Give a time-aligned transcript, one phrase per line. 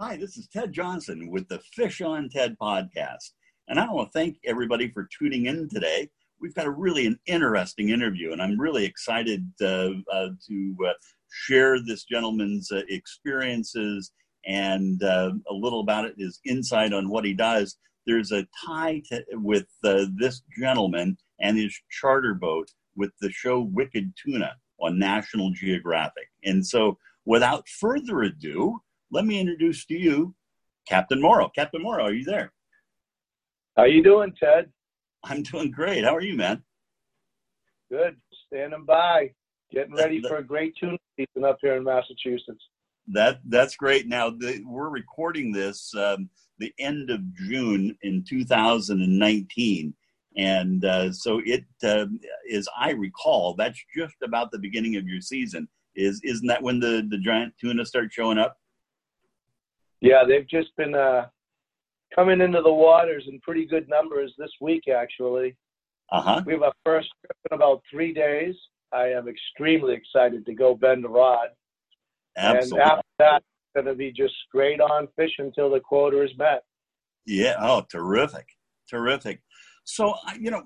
[0.00, 3.32] Hi, this is Ted Johnson with the Fish on Ted podcast.
[3.66, 6.08] And I want to thank everybody for tuning in today.
[6.40, 10.92] We've got a really an interesting interview, and I'm really excited uh, uh, to uh,
[11.32, 14.12] share this gentleman's uh, experiences
[14.46, 17.76] and uh, a little about it, his insight on what he does.
[18.06, 23.62] There's a tie to, with uh, this gentleman and his charter boat with the show
[23.62, 26.28] Wicked Tuna on National Geographic.
[26.44, 28.80] And so, without further ado,
[29.10, 30.34] let me introduce to you
[30.86, 31.50] Captain Morrow.
[31.54, 32.52] Captain Morrow, are you there?
[33.76, 34.70] How you doing, Ted?
[35.24, 36.04] I'm doing great.
[36.04, 36.62] How are you, man?
[37.90, 38.16] Good.
[38.46, 39.32] Standing by,
[39.72, 42.64] getting ready for a great tuna season up here in Massachusetts.
[43.08, 44.06] That that's great.
[44.06, 49.94] Now the, we're recording this um, the end of June in 2019,
[50.36, 52.06] and uh, so it uh,
[52.52, 55.68] as I recall, that's just about the beginning of your season.
[55.94, 58.58] Is isn't that when the the giant tuna start showing up?
[60.00, 61.26] Yeah, they've just been uh,
[62.14, 65.56] coming into the waters in pretty good numbers this week, actually.
[66.10, 66.42] Uh-huh.
[66.46, 68.54] We have our first trip in about three days.
[68.92, 71.48] I am extremely excited to go bend a rod.
[72.36, 72.80] Absolutely.
[72.80, 76.30] And after that, it's going to be just straight on fish until the quota is
[76.38, 76.62] met.
[77.26, 77.56] Yeah.
[77.60, 78.46] Oh, terrific.
[78.88, 79.42] Terrific.
[79.84, 80.62] So, you know,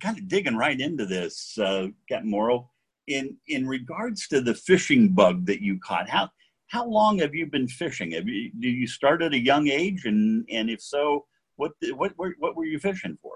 [0.00, 2.70] kind of digging right into this, uh, Captain Morrow,
[3.06, 6.30] in, in regards to the fishing bug that you caught, how,
[6.68, 8.12] how long have you been fishing?
[8.12, 10.04] Have you, do you start at a young age?
[10.04, 13.32] And, and if so, what, what, what, what were you fishing for?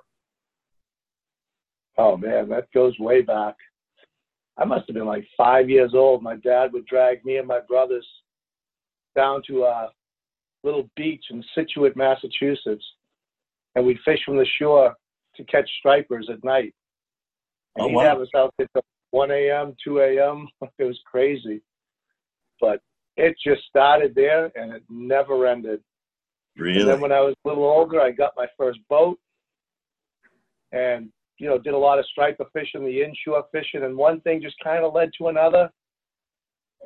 [1.96, 3.56] Oh man, that goes way back.
[4.56, 6.22] I must have been like five years old.
[6.22, 8.06] My dad would drag me and my brothers
[9.16, 9.88] down to a
[10.64, 12.84] little beach in Scituate, Massachusetts,
[13.74, 14.94] and we'd fish from the shore
[15.36, 16.74] to catch stripers at night.
[17.78, 18.02] Oh, and Oh, he'd wow.
[18.10, 20.48] have us out there till 1 a.m., 2 a.m.
[20.78, 21.62] It was crazy.
[22.60, 22.80] But
[23.18, 25.80] it just started there and it never ended.
[26.56, 26.84] And Really?
[26.84, 29.18] then when I was a little older, I got my first boat
[30.72, 34.40] and, you know, did a lot of striper fishing, the inshore fishing, and one thing
[34.40, 35.68] just kind of led to another.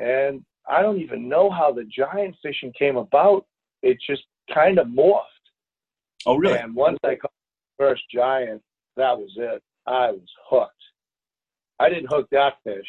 [0.01, 3.47] And I don't even know how the giant fishing came about.
[3.83, 4.23] It just
[4.53, 5.25] kind of morphed.
[6.27, 6.59] oh, really?
[6.59, 7.33] And once I caught
[7.79, 8.63] the first giant,
[8.97, 9.63] that was it.
[9.87, 10.73] I was hooked.
[11.81, 12.87] I didn't hook that fish.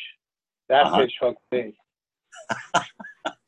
[0.70, 1.02] That Uh-huh.
[1.02, 1.76] fish hooked me.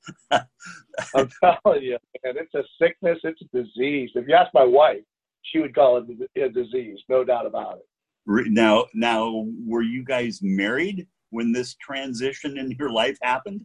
[0.32, 4.12] I'm telling you, man, it's a sickness, it's a disease.
[4.16, 5.02] If you ask my wife,
[5.44, 6.06] she would call it
[6.42, 8.52] a disease, no doubt about it.
[8.52, 13.64] Now, now, were you guys married when this transition in your life happened?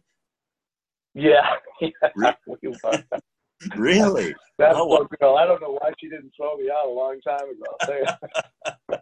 [1.13, 3.03] Yeah, yeah we were.
[3.77, 4.33] Really?
[4.57, 5.37] That Oh, poor girl.
[5.37, 7.63] I don't know why she didn't throw me out a long time ago.
[7.69, 7.99] I'll tell
[8.89, 8.97] you.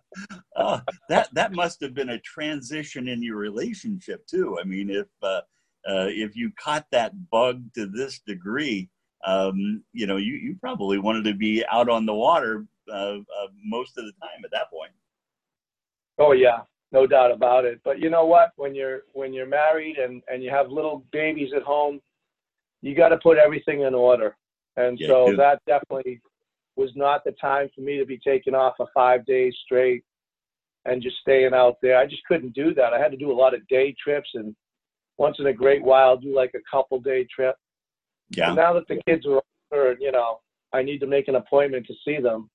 [0.57, 4.57] Oh, that that must have been a transition in your relationship too.
[4.59, 5.41] I mean, if uh,
[6.07, 8.89] if you caught that bug to this degree,
[9.25, 13.47] um, you know, you, you probably wanted to be out on the water uh, uh,
[13.63, 14.91] most of the time at that point.
[16.17, 16.59] Oh yeah,
[16.91, 17.79] no doubt about it.
[17.83, 18.51] But you know what?
[18.55, 22.00] When you're when you're married and and you have little babies at home,
[22.81, 24.35] you got to put everything in order.
[24.77, 26.21] And Yeah, so that definitely
[26.75, 30.03] was not the time for me to be taking off for five days straight
[30.85, 31.97] and just staying out there.
[31.97, 32.94] I just couldn't do that.
[32.94, 34.56] I had to do a lot of day trips and
[35.19, 37.56] once in a great while do like a couple day trip.
[38.31, 38.50] Yeah.
[38.50, 39.41] But now that the kids are
[39.72, 40.40] older, and, you know,
[40.74, 42.50] I need to make an appointment to see them.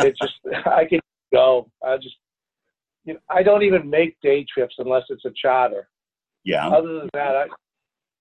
[0.00, 0.34] It just
[0.66, 1.00] I can
[1.32, 1.70] go.
[1.84, 2.16] I just
[3.04, 5.88] you know, I don't even make day trips unless it's a charter.
[6.44, 6.68] Yeah.
[6.68, 7.46] Other than that, I,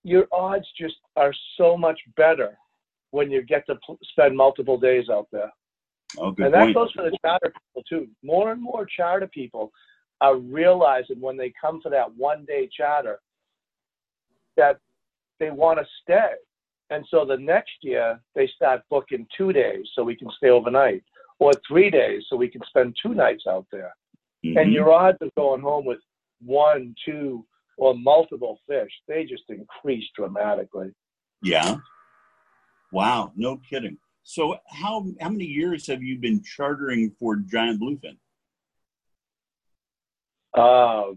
[0.03, 2.57] your odds just are so much better
[3.11, 5.51] when you get to pl- spend multiple days out there.
[6.17, 6.75] Oh, good and that point.
[6.75, 8.07] goes for the charter people too.
[8.23, 9.72] More and more charter people
[10.22, 13.19] are realizing when they come for that one day charter
[14.57, 14.79] that
[15.39, 16.33] they want to stay.
[16.89, 21.03] And so the next year they start booking two days so we can stay overnight,
[21.39, 23.95] or three days so we can spend two nights out there.
[24.43, 24.73] And Mhm.
[24.73, 26.01] your odds of going home with
[26.39, 27.45] one, two,
[27.77, 30.93] or multiple fish, they just increase dramatically.
[31.41, 31.77] Yeah.
[32.91, 33.31] Wow.
[33.35, 33.97] No kidding.
[34.23, 38.17] So how how many years have you been chartering for Giant Bluefin?
[40.53, 41.13] Uh,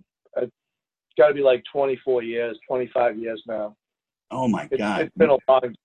[1.12, 3.76] it's got to be like 24 years, 25 years now.
[4.30, 5.02] Oh my It's, God.
[5.02, 5.76] it's been a long, it's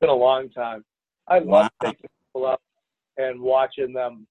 [0.00, 0.84] been a long time.
[1.28, 2.60] I love taking people up
[3.18, 4.26] and watching them,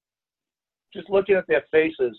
[0.93, 2.17] just looking at their faces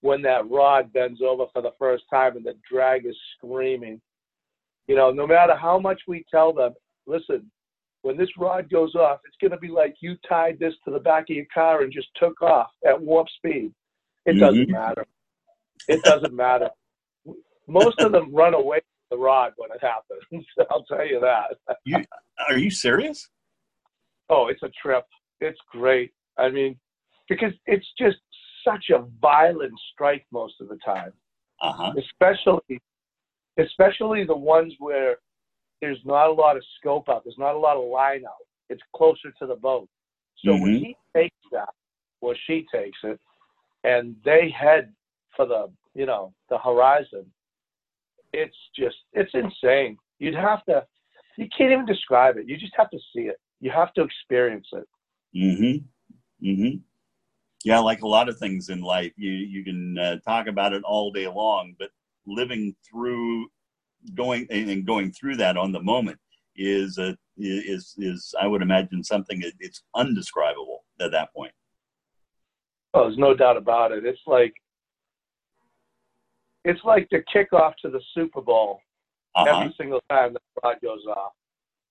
[0.00, 4.00] when that rod bends over for the first time and the drag is screaming.
[4.86, 6.72] You know, no matter how much we tell them,
[7.06, 7.50] listen,
[8.02, 10.98] when this rod goes off, it's going to be like you tied this to the
[11.00, 13.72] back of your car and just took off at warp speed.
[14.26, 14.72] It doesn't Mhm.
[14.72, 15.06] matter.
[15.88, 16.70] It doesn't matter.
[17.66, 20.46] Most of them run away from the rod when it happens.
[20.70, 21.56] I'll tell you that.
[21.84, 21.98] You
[22.48, 23.28] Are you serious?
[24.28, 25.04] Oh, it's a trip.
[25.40, 26.12] It's great.
[26.38, 26.76] I mean,
[27.28, 28.16] because it's just
[28.66, 31.12] such a violent strike most of the time.
[31.62, 31.92] Uh-huh.
[31.98, 32.80] Especially,
[33.58, 35.16] especially the ones where
[35.80, 37.24] there's not a lot of scope out.
[37.24, 38.46] There's not a lot of line out.
[38.70, 39.88] It's closer to the boat.
[40.44, 40.62] So mm-hmm.
[40.62, 41.68] when he takes that,
[42.20, 43.20] or she takes it,
[43.84, 44.92] and they head
[45.36, 47.26] for the, you know, the horizon,
[48.34, 49.96] it's just, it's insane.
[50.18, 50.84] You'd have to,
[51.36, 52.48] you can't even describe it.
[52.48, 53.36] You just have to see it.
[53.60, 54.86] You have to experience it.
[55.36, 56.46] Mm-hmm.
[56.46, 56.78] Mm-hmm.
[57.64, 60.82] Yeah, like a lot of things in life, you you can uh, talk about it
[60.84, 61.88] all day long, but
[62.26, 63.46] living through
[64.14, 66.18] going and going through that on the moment
[66.56, 71.52] is a is is I would imagine something that it's undescribable at that point.
[72.92, 74.04] Oh, there's no doubt about it.
[74.04, 74.54] It's like
[76.64, 78.80] it's like the kickoff to the Super Bowl
[79.34, 79.60] uh-huh.
[79.60, 81.32] every single time the rod goes off.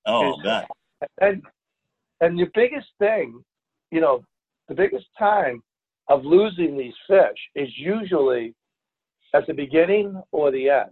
[0.05, 0.67] Oh, that.
[1.21, 1.41] And
[2.21, 3.43] and the biggest thing,
[3.91, 4.23] you know,
[4.67, 5.61] the biggest time
[6.07, 8.53] of losing these fish is usually
[9.33, 10.91] at the beginning or the end.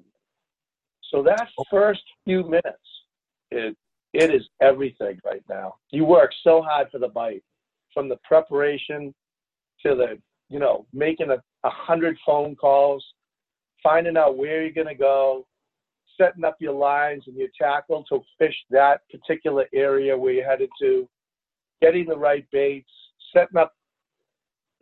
[1.12, 2.78] So that first few minutes,
[3.50, 3.76] it
[4.14, 5.76] it is everything right now.
[5.90, 7.44] You work so hard for the bite,
[7.94, 9.14] from the preparation
[9.86, 10.20] to the
[10.50, 13.06] you know making a, a hundred phone calls,
[13.84, 15.46] finding out where you're gonna go,
[16.20, 20.70] setting up your lines and your tackle to fish that particular area where you're headed
[20.80, 21.08] to,
[21.82, 22.90] getting the right baits,
[23.34, 23.74] setting up.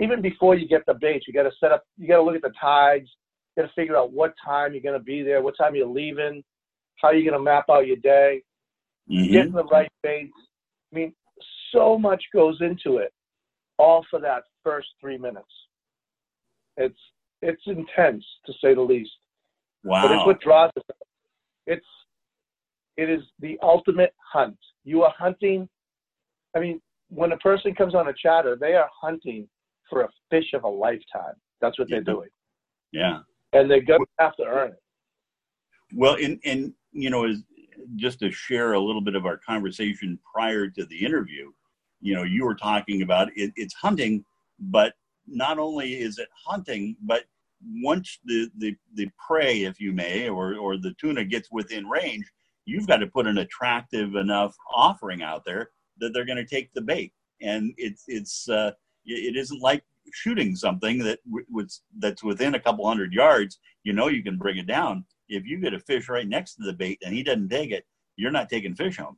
[0.02, 1.84] Even before you get the baits, you got to set up.
[1.98, 3.10] You got to look at the tides.
[3.56, 5.88] You got to figure out what time you're going to be there, what time you're
[5.88, 6.44] leaving,
[7.02, 8.42] how you're going to map out your day,
[9.10, 9.32] mm-hmm.
[9.32, 10.32] getting the right baits.
[10.92, 11.14] I mean,
[11.74, 13.14] so much goes into it,
[13.78, 15.52] all for that first three minutes.
[16.78, 17.00] It's
[17.42, 19.12] it's intense to say the least.
[19.84, 20.08] Wow.
[20.08, 20.84] But it's what draws us.
[21.68, 21.86] It's
[22.98, 24.58] it is the ultimate hunt.
[24.84, 25.70] You are hunting.
[26.56, 29.48] I mean, when a person comes on a chatter, they are hunting
[29.90, 31.36] for a fish of a lifetime.
[31.62, 32.30] That's what they're doing.
[32.92, 33.20] Yeah.
[33.54, 34.82] And they're going to have to earn it.
[35.96, 37.44] Well, and, and you know, is,
[37.96, 41.52] just to share a little bit of our conversation prior to the interview,
[42.02, 44.24] you know, you were talking about it, it's hunting,
[44.60, 44.94] but
[45.32, 47.24] not only is it hunting, but
[47.84, 52.26] once the, the, the prey, if you may, or, or the tuna gets within range,
[52.66, 56.72] you've got to put an attractive enough offering out there that they're going to take
[56.74, 57.14] the bait.
[57.42, 58.72] And it's it's uh,
[59.06, 59.84] it isn't like
[60.14, 61.68] shooting something that w-
[62.00, 63.60] that's within a couple hundred yards.
[63.84, 65.06] You know you can bring it down.
[65.30, 67.86] If you get a fish right next to the bait and he doesn't take it,
[68.18, 69.18] you're not taking fish home.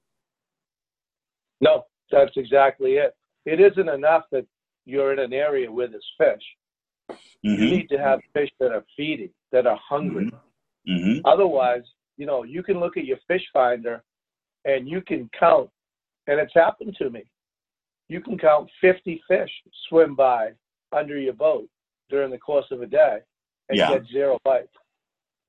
[1.61, 3.15] No, that's exactly it.
[3.45, 4.45] It isn't enough that
[4.86, 7.18] you're in an area where there's fish.
[7.45, 7.62] Mm-hmm.
[7.63, 10.25] You need to have fish that are feeding, that are hungry.
[10.25, 10.94] Mm-hmm.
[10.94, 11.19] mm-hmm.
[11.25, 11.83] Otherwise,
[12.18, 14.04] you know, you can look at your fish finder
[14.66, 15.69] and you can count
[16.28, 17.24] and it's happened to me.
[18.07, 19.50] You can count 50 fish
[19.89, 20.51] swim by
[20.92, 21.68] under your boat
[22.10, 23.19] during the course of a day
[23.69, 23.89] and yeah.
[23.89, 24.68] get zero bites.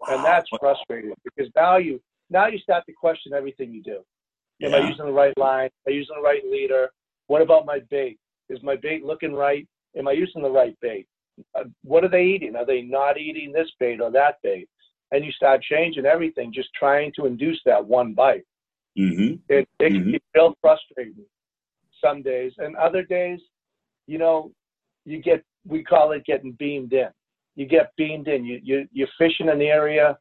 [0.01, 0.17] Wow.
[0.17, 2.01] And that's frustrating because now you
[2.31, 4.01] now you start to question everything you do.
[4.63, 4.77] Am yeah.
[4.77, 5.67] I using the right line?
[5.67, 6.91] Am I using the right leader?
[7.27, 8.19] What about my bait?
[8.53, 9.67] Is my bait looking right?
[9.97, 11.07] Am I using the right bait?
[11.59, 12.57] Uh, what are they eating?
[12.57, 14.69] Are they not eating this bait or that bait?
[15.11, 18.45] And you start changing everything, just trying to induce that one bite.
[18.99, 19.35] Mm-hmm.
[19.49, 20.11] It, it can mm-hmm.
[20.13, 21.25] be real frustrating
[22.03, 23.41] some days, and other days,
[24.07, 24.53] you know,
[25.05, 27.09] you get we call it getting beamed in.
[27.57, 28.45] You get beamed in.
[28.45, 30.19] You you you fish in an area,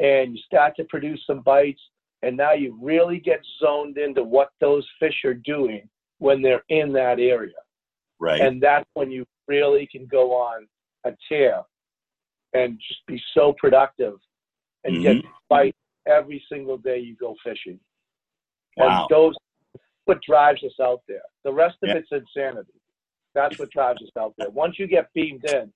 [0.00, 1.80] and you start to produce some bites,
[2.22, 6.92] and now you really get zoned into what those fish are doing when they're in
[6.92, 7.54] that area.
[8.20, 8.40] Right.
[8.40, 10.66] And that's when you really can go on
[11.04, 11.62] a tear
[12.54, 14.14] and just be so productive
[14.84, 15.20] and mm-hmm.
[15.20, 17.78] get bites every single day you go fishing.
[18.76, 19.02] Wow.
[19.02, 19.34] And those
[20.06, 21.22] what drives us out there.
[21.44, 21.96] The rest of yeah.
[21.96, 22.72] it's insanity.
[23.34, 24.50] That's what drives us out there.
[24.50, 25.72] Once you get beamed in,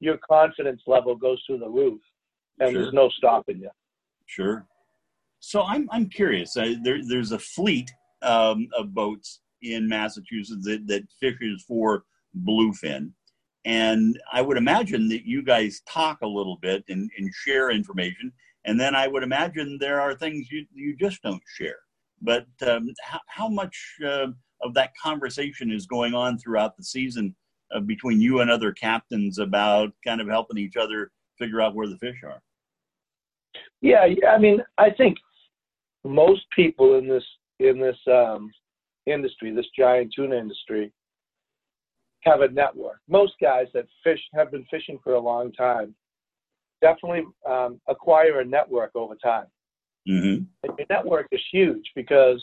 [0.00, 2.00] your confidence level goes through the roof,
[2.60, 2.82] and sure.
[2.82, 3.70] there's no stopping you.
[4.26, 4.66] Sure.
[5.40, 6.56] So I'm I'm curious.
[6.56, 12.04] Uh, there, there's a fleet um, of boats in Massachusetts that, that fishes for
[12.44, 13.12] bluefin,
[13.64, 18.32] and I would imagine that you guys talk a little bit and, and share information,
[18.64, 21.78] and then I would imagine there are things you you just don't share.
[22.20, 24.28] But um, how, how, much uh,
[24.62, 27.34] of that conversation is going on throughout the season
[27.74, 31.88] uh, between you and other captains about kind of helping each other figure out where
[31.88, 32.40] the fish are?
[33.80, 35.18] Yeah, I mean, I think
[36.04, 37.24] most people in this
[37.58, 38.50] in this um,
[39.06, 40.92] industry, this giant tuna industry,
[42.22, 43.00] have a network.
[43.08, 45.94] Most guys that fish have been fishing for a long time
[46.80, 49.46] definitely um, acquire a network over time.
[50.08, 50.44] Mm-hmm.
[50.64, 52.42] And your network is huge because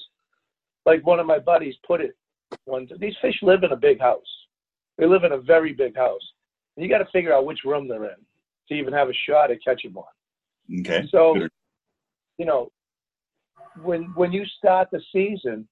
[0.85, 2.15] like one of my buddies put it
[2.65, 4.21] one these fish live in a big house.
[4.97, 6.21] They live in a very big house.
[6.75, 8.15] And you got to figure out which room they're in
[8.69, 10.05] to even have a shot at catching one.
[10.79, 11.07] Okay.
[11.11, 11.35] So,
[12.37, 12.71] you know,
[13.83, 15.67] when when you start the season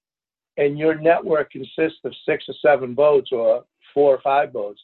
[0.58, 4.82] and your network consists of six or seven boats or four or five boats,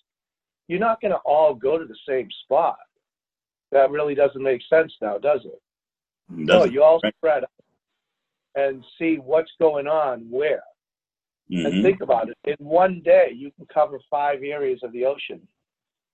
[0.69, 2.79] you're not going to all go to the same spot.
[3.73, 5.61] That really doesn't make sense now, does it?
[6.31, 7.15] No, you all right.
[7.17, 7.51] spread out
[8.55, 10.63] and see what's going on where.
[11.51, 11.67] Mhm.
[11.67, 12.39] And think about it.
[12.45, 15.47] In one day, you can cover five areas of the ocean,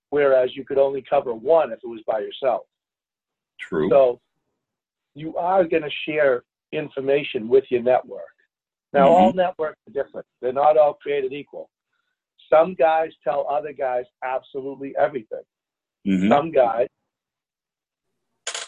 [0.09, 2.65] whereas you could only cover one if it was by yourself.
[3.59, 3.89] True.
[3.89, 4.19] So
[5.13, 8.30] you are going to share information with your network.
[8.93, 9.11] Now, Mhm.
[9.11, 10.27] all networks are different.
[10.41, 11.69] They're not all created equal.
[12.49, 15.43] Some guys tell other guys absolutely everything.
[16.05, 16.27] Mhm.
[16.29, 16.87] Some guys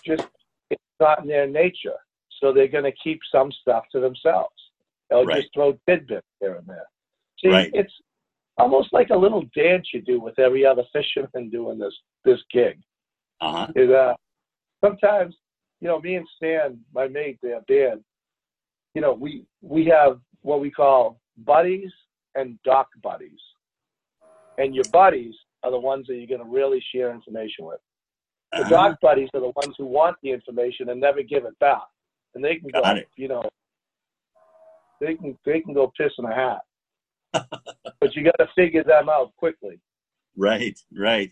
[0.05, 0.27] just
[0.69, 1.97] it's not in their nature,
[2.29, 4.71] so they're going to keep some stuff to themselves.
[5.09, 5.41] They'll Right.
[5.41, 6.87] just throw tidbits here and there.
[7.39, 7.71] See, Right.
[7.73, 7.93] it's
[8.57, 12.81] almost like a little dance you do with every other fisherman doing this this gig.
[13.41, 13.67] Uh-huh.
[13.75, 14.15] Is uh,
[14.79, 15.35] sometimes,
[15.81, 18.03] you know, me and Stan, my mate there, Dan,
[18.93, 21.91] you know, we we have what we call buddies
[22.35, 23.39] and dock buddies,
[24.57, 25.33] and your buddies
[25.63, 27.79] are the ones that you're going to really share information with.
[28.51, 28.69] The Uh-huh.
[28.69, 31.81] dock buddies are the ones who want the information and never give it back,
[32.35, 33.07] and they can go, it.
[33.15, 33.43] you know,
[35.00, 36.62] they can they can go piss in a hat,
[38.00, 39.79] but you got to figure them out quickly.
[40.35, 41.31] Right, right.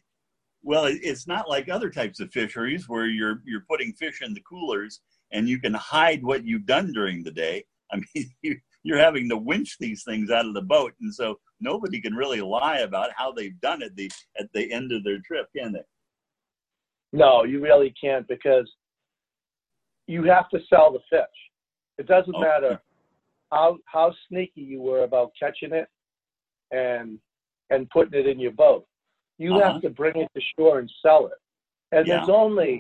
[0.64, 4.42] Well, it's not like other types of fisheries where you're you're putting fish in the
[4.42, 5.02] coolers
[5.32, 7.64] and you can hide what you've done during the day.
[7.92, 11.40] I mean, you, you're having to winch these things out of the boat, and so
[11.60, 14.10] nobody can really lie about how they've done it the
[14.40, 15.84] at the end of their trip, can they?
[17.14, 18.70] No, you really can't because
[20.08, 21.22] you have to sell the fish.
[21.98, 22.82] It doesn't Oh, matter
[23.52, 25.88] how how sneaky you were about catching it
[26.72, 27.20] and
[27.70, 28.86] and putting it in your boat.
[29.38, 29.74] You Uh-huh.
[29.74, 31.34] have to bring it to shore and sell it.
[31.92, 32.18] And Yeah.
[32.18, 32.80] there's only,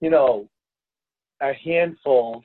[0.00, 0.48] you know,
[1.40, 2.42] a handful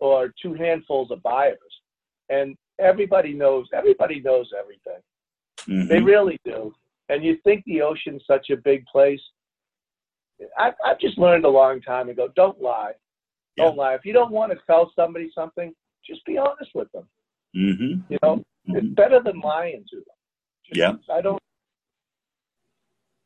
[0.00, 1.58] or two handfuls of buyers.
[2.28, 5.00] And everybody knows everybody knows everything.
[5.60, 5.88] Mhm.
[5.88, 6.74] They really do.
[7.08, 9.20] And you think the ocean's such a big place.
[10.58, 12.92] I, I've just learned a long time ago don't lie.
[13.56, 13.94] Don't lie.
[13.94, 15.72] If you don't want to tell somebody something,
[16.04, 17.08] just be honest with them.
[17.54, 18.02] Mhm.
[18.08, 18.94] You know, it's Mhm.
[18.96, 20.16] better than lying to them.
[20.64, 21.14] Just- Yeah.
[21.14, 21.40] I don't.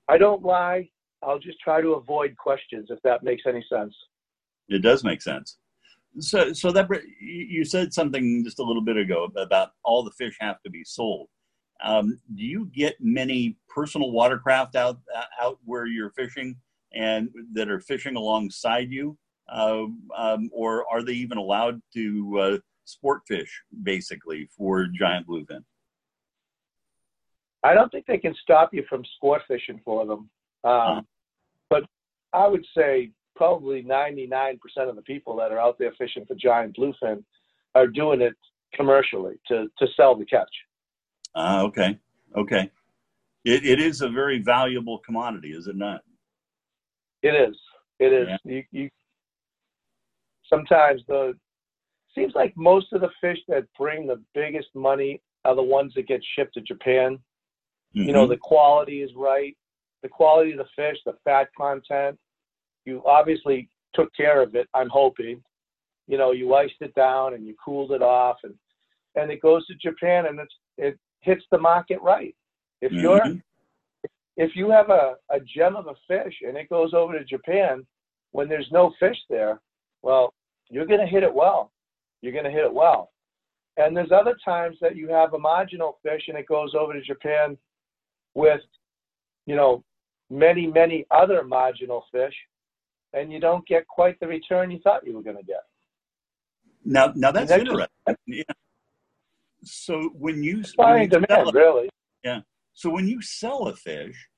[0.08, 0.90] I don't lie.
[1.22, 3.94] I'll just try to avoid questions if that makes any sense.
[4.68, 5.58] It does make sense.
[6.20, 6.88] So, so that
[7.20, 10.82] you said something just a little bit ago about all the fish have to be
[10.84, 11.28] sold.
[11.82, 14.98] Um, do you get many personal watercraft out
[15.40, 16.56] out where you're fishing
[16.92, 19.16] and that are fishing alongside you,
[19.52, 19.84] uh,
[20.16, 25.62] um, or are they even allowed to uh, sport fish basically for giant bluefin?
[27.62, 30.30] I don't think they can stop you from sport fishing for them.
[30.64, 31.02] Um, Huh.
[31.70, 31.84] But
[32.32, 36.76] I would say probably 99% of the people that are out there fishing for giant
[36.76, 37.22] bluefin
[37.76, 38.34] are doing it
[38.74, 40.50] commercially to, to sell the catch.
[41.36, 41.96] Ah, okay,
[42.36, 42.68] okay.
[43.44, 46.02] It, it is a very valuable commodity, is it not?
[47.22, 47.56] It is.
[48.00, 48.28] It is.
[48.28, 48.36] Yeah.
[48.44, 48.90] You, you
[50.52, 51.34] sometimes the
[52.14, 56.08] seems like most of the fish that bring the biggest money are the ones that
[56.08, 57.18] get shipped to Japan.
[57.92, 58.30] You know, Mhm.
[58.30, 59.56] the quality is right.
[60.02, 62.18] The quality of the fish, the fat content.
[62.88, 65.42] You obviously took care of it, I'm hoping.
[66.06, 68.54] You know, you iced it down and you cooled it off and
[69.14, 72.34] and it goes to Japan and it's it hits the market right.
[72.80, 73.42] If you're Mhm.
[74.36, 77.86] if you have a, a gem of a fish and it goes over to Japan
[78.30, 79.60] when there's no fish there,
[80.02, 80.32] well,
[80.70, 81.72] you're going to hit it well.
[82.22, 83.10] You're going to hit it well.
[83.78, 87.00] And there's other times that you have a marginal fish and it goes over to
[87.00, 87.58] Japan
[88.34, 88.60] with,
[89.46, 89.82] you know,
[90.30, 92.36] many, many other marginal fish,
[93.12, 95.62] and you don't get quite the return you thought you were going to get.
[96.84, 98.16] Now, now that's That's just- interesting.
[98.26, 98.42] Yeah.
[99.64, 101.90] So when you, when you sell demand, a, really.
[102.72, 104.28] so when you sell a fish,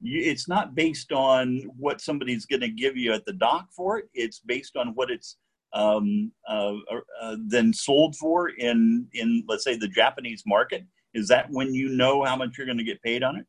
[0.00, 3.98] you, it's not based on what somebody's going to give you at the dock for
[3.98, 4.04] it.
[4.14, 5.36] It's based on what it's
[5.72, 6.74] um, uh,
[7.20, 10.84] uh, then sold for in in let's say the Japanese market.
[11.12, 13.46] Is that when you know how much you're going to get paid on it?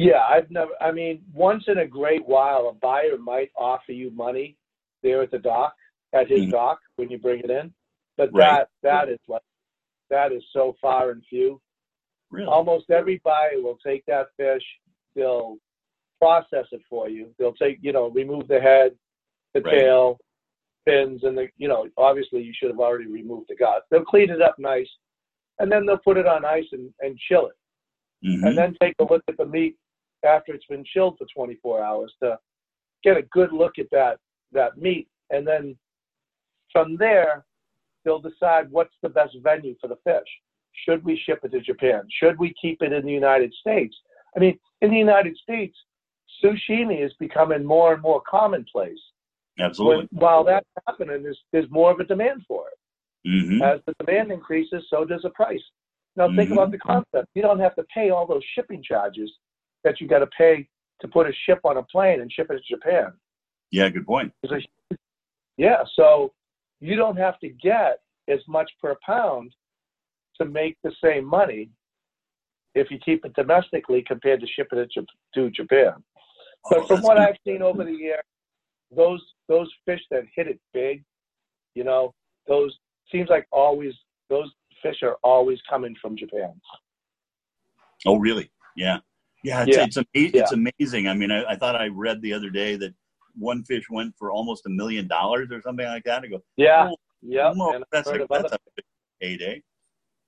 [0.00, 0.70] Yeah, I've never.
[0.80, 4.56] I mean, once in a great while, a buyer might offer you money
[5.02, 5.74] there at the dock,
[6.14, 6.52] at his Mhm.
[6.52, 7.74] dock when you bring it in,
[8.16, 8.60] but Right.
[8.60, 9.42] that that is like
[10.08, 11.60] that is so far and few.
[12.30, 12.46] Really?
[12.46, 14.64] Almost every buyer will take that fish.
[15.14, 15.58] They'll
[16.18, 17.34] process it for you.
[17.38, 18.98] They'll take, you know, remove the head,
[19.52, 19.80] the Right.
[19.80, 20.18] tail,
[20.86, 23.84] fins, and the you know obviously you should have already removed the guts.
[23.90, 24.90] They'll clean it up nice,
[25.58, 27.56] and then they'll put it on ice and, and chill it,
[28.22, 29.76] hmm and then take a look at the meat
[30.24, 32.38] after it's been chilled for 24 hours to
[33.02, 34.18] get a good look at that
[34.52, 35.76] that meat, and then
[36.72, 37.44] from there
[38.04, 40.26] they'll decide what's the best venue for the fish.
[40.84, 42.02] Should we ship it to Japan?
[42.20, 43.94] Should we keep it in the United States?
[44.36, 45.76] I mean, in the United States,
[46.42, 48.98] sashimi is becoming more and more commonplace.
[49.58, 50.08] Absolutely.
[50.12, 53.28] When, while that's happening, there's, there's more of a demand for it.
[53.28, 55.62] hmm As the demand increases, so does the price.
[56.16, 56.52] Now think Mhm.
[56.52, 57.28] about the concept.
[57.34, 59.30] You don't have to pay all those shipping charges
[59.84, 60.68] that you got to pay
[61.00, 63.12] to put a ship on a plane and ship it to Japan.
[63.70, 64.32] Yeah, good point.
[65.56, 66.32] Yeah, so
[66.80, 69.52] you don't have to get as much per pound
[70.40, 71.70] to make the same money
[72.74, 74.90] if you keep it domestically compared to shipping it
[75.34, 75.94] to, Japan.
[76.68, 77.18] But Oh, from what.
[77.18, 78.20] I've seen over the year,
[78.94, 81.02] those those fish that hit it big,
[81.74, 82.12] you know,
[82.46, 82.76] those
[83.10, 83.94] seems like always
[84.28, 84.50] those
[84.82, 86.52] fish are always coming from Japan.
[88.06, 88.50] Oh, really?
[88.76, 88.98] Yeah.
[89.42, 89.64] Yeah.
[89.66, 90.02] It's, Yeah.
[90.14, 91.08] it's, it's amazing.
[91.08, 92.94] I mean, I, I thought I read the other day that
[93.38, 96.22] one fish went for almost a million dollars or something like that.
[96.24, 98.82] I go, Yeah, oh, yeah, I've that's, a, of other that's a
[99.20, 99.62] heyday.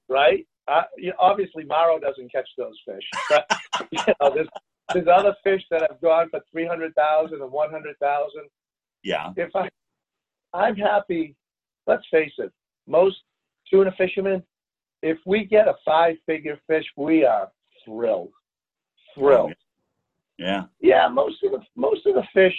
[0.09, 0.47] right?
[0.69, 3.03] Uh, you obviously, Morrow doesn't catch those fish.
[3.29, 3.47] But,
[3.91, 4.49] you know, there's
[4.95, 8.43] there's other fish that have gone for three hundred thousand and one hundred thousand.
[9.03, 9.33] Yeah.
[9.37, 9.69] If I,
[10.55, 11.35] I'm happy.
[11.89, 12.53] Let's face it,
[12.87, 13.17] most
[13.69, 14.41] tuna fishermen,
[15.03, 17.51] if we get a five-figure fish, we are
[17.85, 18.31] thrilled.
[19.15, 19.55] Thrilled.
[20.39, 20.65] Yeah.
[20.81, 22.55] Yeah, most of the most of the fish.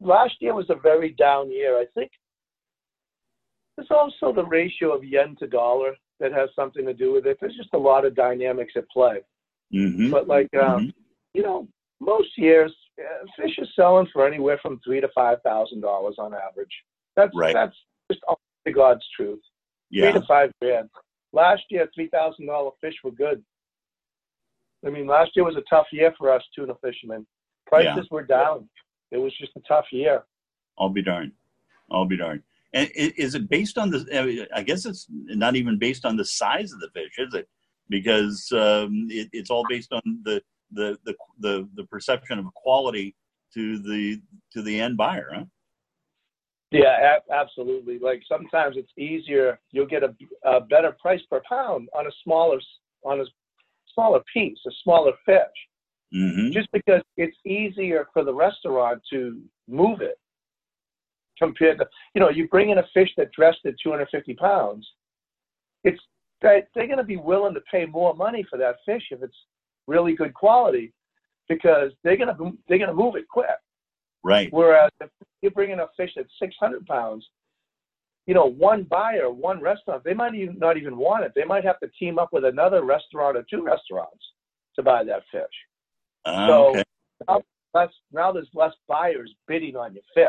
[0.00, 1.78] Last year was a very down year.
[1.78, 2.10] I think
[3.76, 7.38] there's also the ratio of yen to dollar that has something to do with it.
[7.40, 9.20] There's just a lot of dynamics at play.
[9.72, 10.92] hmm But like um,
[11.34, 11.68] you know,
[12.00, 16.34] most years uh, fish is selling for anywhere from three to five thousand dollars on
[16.34, 16.72] average.
[17.16, 17.54] That's Right.
[17.54, 17.76] that's
[18.10, 19.40] just honest to God's truth.
[19.90, 20.12] Yeah.
[20.12, 20.90] Three to five grand.
[21.32, 23.42] Last year, three thousand dollar fish were good.
[24.86, 27.26] I mean, last year was a tough year for us tuna fishermen.
[27.66, 28.68] Prices were down.
[29.10, 30.24] It was just a tough year.
[30.78, 31.32] I'll be darned.
[31.90, 32.42] I'll be darned.
[32.74, 34.46] And is it based on the?
[34.54, 37.48] I guess it's not even based on the size of the fish, is it?
[37.88, 43.16] Because um, it, it's all based on the, the the the the perception of quality
[43.54, 44.20] to the
[44.52, 45.44] to the end buyer, huh?
[46.70, 47.98] Yeah, a- absolutely.
[47.98, 49.58] Like sometimes it's easier.
[49.70, 50.14] You'll get a,
[50.44, 52.60] a better price per pound on a smaller
[53.02, 53.24] on a
[53.94, 55.38] smaller piece, a smaller fish.
[56.14, 56.52] Mm-hmm.
[56.52, 60.18] just because it's easier for the restaurant to move it
[61.38, 64.88] compared to you know you bring in a fish that dressed at 250 pounds
[65.84, 66.00] it's
[66.40, 69.36] that they're going to be willing to pay more money for that fish if it's
[69.86, 70.94] really good quality
[71.46, 73.46] because they're going to they're going to move it quick
[74.24, 74.48] Right.
[74.50, 75.10] whereas if
[75.42, 77.28] you bring in a fish that's 600 pounds
[78.28, 81.64] you know one buyer one restaurant they might even not even want it they might
[81.64, 84.24] have to team up with another restaurant or two restaurants
[84.76, 85.56] to buy that fish
[86.26, 86.84] Ah, so okay.
[87.26, 87.42] now,
[87.74, 90.28] less, now there's less buyers bidding on your fish.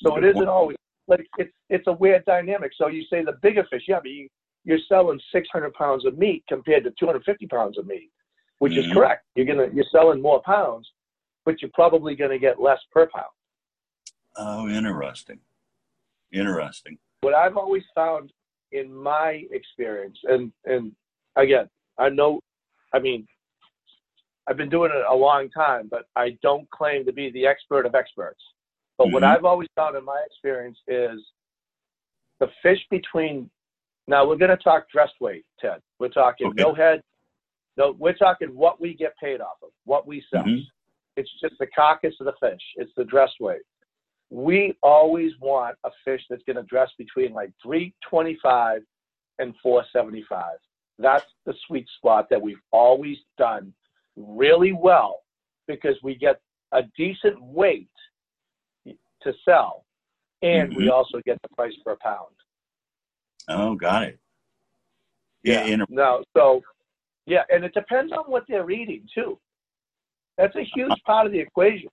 [0.00, 2.72] So it Good isn't always like it's it's a weird dynamic.
[2.76, 4.28] So you say the bigger fish, yeah, but you,
[4.64, 8.10] you're selling 600 pounds of meat compared to 250 pounds of meat,
[8.58, 8.78] which Mhm.
[8.86, 9.24] is correct.
[9.34, 10.90] You're gonna you're selling more pounds,
[11.44, 13.26] but you're probably gonna get less per pound.
[14.36, 15.40] Oh, interesting.
[16.32, 16.98] Interesting.
[17.20, 18.32] What I've always found
[18.72, 20.92] in my experience, and and
[21.36, 22.40] again, I know,
[22.94, 23.26] I mean,
[24.46, 27.86] I've been doing it a long time, but I don't claim to be the expert
[27.86, 28.42] of experts.
[28.96, 29.36] But what Mhm.
[29.36, 31.20] I've always found in my experience is
[32.38, 33.50] the fish between.
[34.06, 35.80] Now we're going to talk dress weight, Ted.
[35.98, 36.62] We're talking Okay.
[36.62, 37.02] no head.
[37.76, 40.44] No, we're talking what we get paid off of, what we sell.
[40.44, 40.66] Mhm.
[41.16, 42.62] It's just the carcass of the fish.
[42.76, 43.62] It's the dress weight.
[44.30, 48.82] We always want a fish that's going to dress between like 325
[49.40, 50.52] and 475.
[50.98, 53.72] That's the sweet spot that we've always done
[54.16, 55.22] really well
[55.66, 56.40] because we get
[56.72, 57.88] a decent weight
[58.86, 59.84] to sell
[60.42, 60.92] and we Mhm.
[60.92, 62.34] also get the price per pound.
[63.48, 64.18] Oh, got it.
[65.42, 65.64] Yeah.
[65.64, 66.62] In- No, so
[67.26, 69.40] yeah, and it depends on what they're eating too.
[70.36, 71.90] That's a huge part of the equation.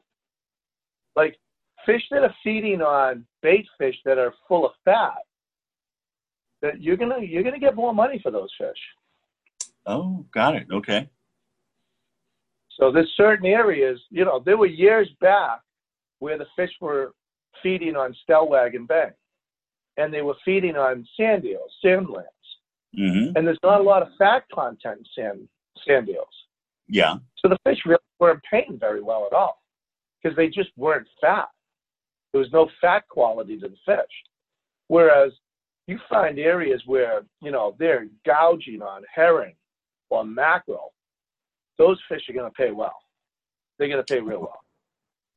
[1.15, 1.39] Like
[1.87, 5.23] fish that are feeding on bait fish that are full of fat,
[6.61, 8.77] that you're gonna you're gonna get more money for those fish.
[9.87, 10.67] oh, got it.
[10.71, 11.09] Okay.
[12.79, 15.61] So there's certain areas, you know, there were years back
[16.19, 17.13] where the fish were
[17.63, 19.13] feeding on Stellwagen Bank,
[19.97, 22.27] and they were feeding on sand eels, sand lambs,
[22.95, 25.47] hmm and there's not a lot of fat content in sand
[25.87, 26.27] sand eels.
[26.87, 27.15] Yeah.
[27.39, 29.61] So the fish really weren't paying very well at all
[30.21, 31.49] because they just weren't fat.
[32.31, 34.11] There was no fat quality to the fish.
[34.87, 35.33] Whereas
[35.87, 39.55] you find areas where, you know, they're gouging on herring
[40.09, 40.93] or mackerel,
[41.77, 42.95] those fish are going to pay well.
[43.77, 44.59] They're going to pay real well.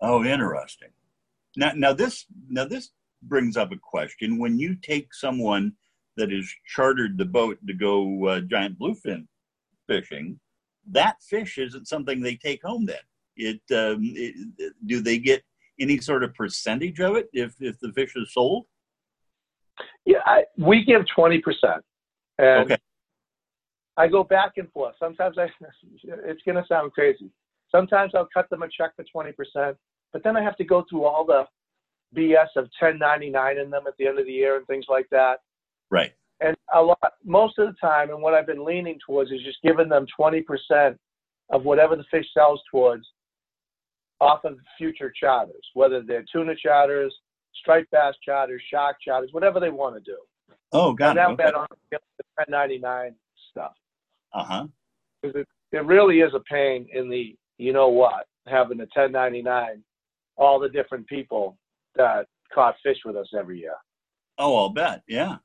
[0.00, 0.88] Oh, interesting.
[1.56, 2.90] Now, now this now this
[3.22, 4.38] brings up a question.
[4.38, 5.74] When you take someone
[6.16, 9.26] that has chartered the boat to go uh, giant bluefin
[9.86, 10.38] fishing,
[10.90, 12.86] that fish isn't something they take home.
[12.86, 12.96] Then
[13.36, 15.42] it, um, it do they get
[15.80, 18.66] any sort of percentage of it if if the fish is sold?
[20.04, 21.82] Yeah, I, we give twenty percent,
[22.38, 22.76] and okay.
[23.96, 24.94] I go back and forth.
[24.98, 25.44] Sometimes I,
[26.04, 27.30] it's going to sound crazy.
[27.70, 29.76] Sometimes I'll cut them a check for twenty percent,
[30.12, 31.44] but then I have to go through all the
[32.16, 35.40] BS of 1099 in them at the end of the year and things like that.
[35.90, 36.12] Right.
[36.40, 39.58] And a lot, most of the time, and what I've been leaning towards is just
[39.62, 40.96] giving them 20%
[41.50, 43.06] of whatever the fish sells towards
[44.20, 47.14] off of future charters, whether they're tuna charters,
[47.54, 50.16] striped bass charters, shark charters, whatever they want to do.
[50.72, 51.32] Oh, got and it.
[51.32, 51.44] okay.
[51.44, 51.98] bet on the
[52.46, 53.14] 1099
[53.50, 53.72] stuff.
[54.32, 54.66] Uh huh.
[55.22, 59.82] It, it really is a pain in the, you know what, having the 1099,
[60.36, 61.56] all the different people
[61.96, 63.74] that caught fish with us every year.
[64.38, 65.02] Oh, I'll bet.
[65.08, 65.36] Yeah.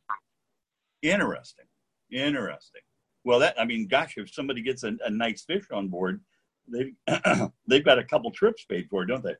[1.01, 1.65] Interesting.
[2.11, 2.81] Interesting.
[3.23, 6.21] Well, that I mean, gosh, if somebody gets a, a nice fish on board,
[6.67, 6.93] they
[7.67, 9.35] they've got a couple trips paid for, don't they?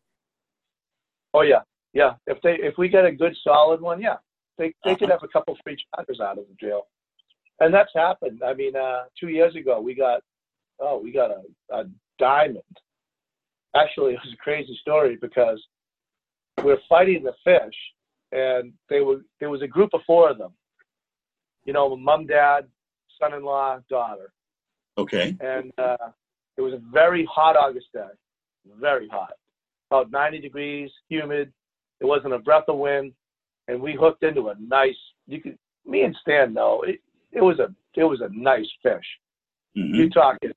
[1.34, 1.62] Oh yeah,
[1.94, 2.14] yeah.
[2.28, 4.18] If they if we get a good solid one, yeah,
[4.58, 5.00] they they uh-huh.
[5.00, 6.88] could have a couple free charters out of the jail,
[7.60, 8.42] and that's happened.
[8.46, 10.22] I mean, uh, two years ago we got
[10.80, 11.42] oh we got a,
[11.76, 11.84] a
[12.20, 12.62] diamond.
[13.76, 15.62] Actually, it was a crazy story because
[16.64, 17.76] we're fighting the fish,
[18.32, 20.54] and they were there was a group of four of them.
[21.66, 22.68] You know, mom, dad,
[23.20, 24.32] son-in-law, daughter.
[24.98, 25.36] Okay.
[25.40, 25.98] And uh,
[26.58, 28.02] it was a very hot August day,
[28.80, 29.34] very hot,
[29.91, 31.52] about 90 degrees, humid.
[32.02, 33.13] It wasn't a breath of wind,
[33.68, 34.96] and we hooked into a nice.
[35.28, 37.00] You could me and Stan know it.
[37.32, 39.06] It was a it was a nice fish.
[39.78, 39.96] Mm-hmm.
[39.96, 40.52] You talking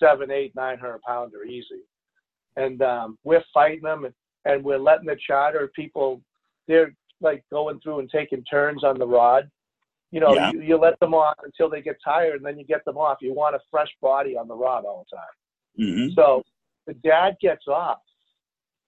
[0.00, 1.82] seven, eight, nine hundred pounder easy,
[2.56, 6.20] and um, we're fighting them, and and we're letting the charter people
[6.68, 9.50] they're like going through and taking turns on the rod.
[10.12, 10.52] You know, yeah.
[10.52, 13.18] you, you let them off until they get tired, and then you get them off.
[13.20, 15.88] You want a fresh body on the rod all the time.
[15.88, 16.12] Mm-hmm.
[16.14, 16.42] So
[16.86, 17.98] the dad gets off,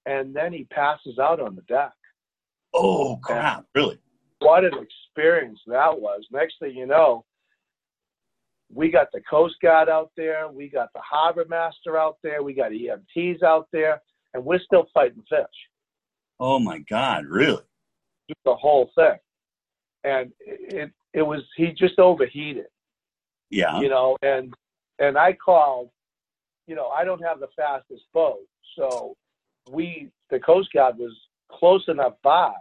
[0.07, 1.93] and then he passes out on the deck.
[2.75, 3.57] Oh crap!
[3.57, 3.99] And really?
[4.41, 6.23] What an experience that was.
[6.31, 7.25] Next thing you know,
[8.73, 12.55] we got the Coast Guard out there, we got the harbor master out there, we
[12.55, 14.01] got EMTs out there
[14.35, 15.47] and we're still fighting fish.
[16.39, 17.63] Oh my God, really?
[18.45, 19.17] The whole thing.
[20.05, 22.67] And it it was he just overheated.
[23.51, 23.81] Yeah.
[23.81, 24.53] You know, and
[24.99, 25.91] and I called,
[26.67, 28.47] you know, I don't have the fastest boat.
[28.77, 29.17] So
[29.71, 31.17] we the Coast Guard was
[31.51, 32.55] close enough by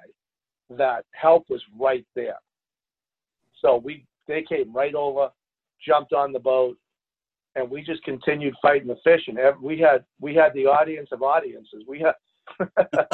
[0.70, 2.38] that help was right there.
[3.62, 5.30] So we they came right over,
[5.86, 6.78] jumped on the boat,
[7.56, 9.22] and we just continued fighting the fish.
[9.28, 11.84] And we had we had the audience of audiences.
[11.88, 12.68] We had,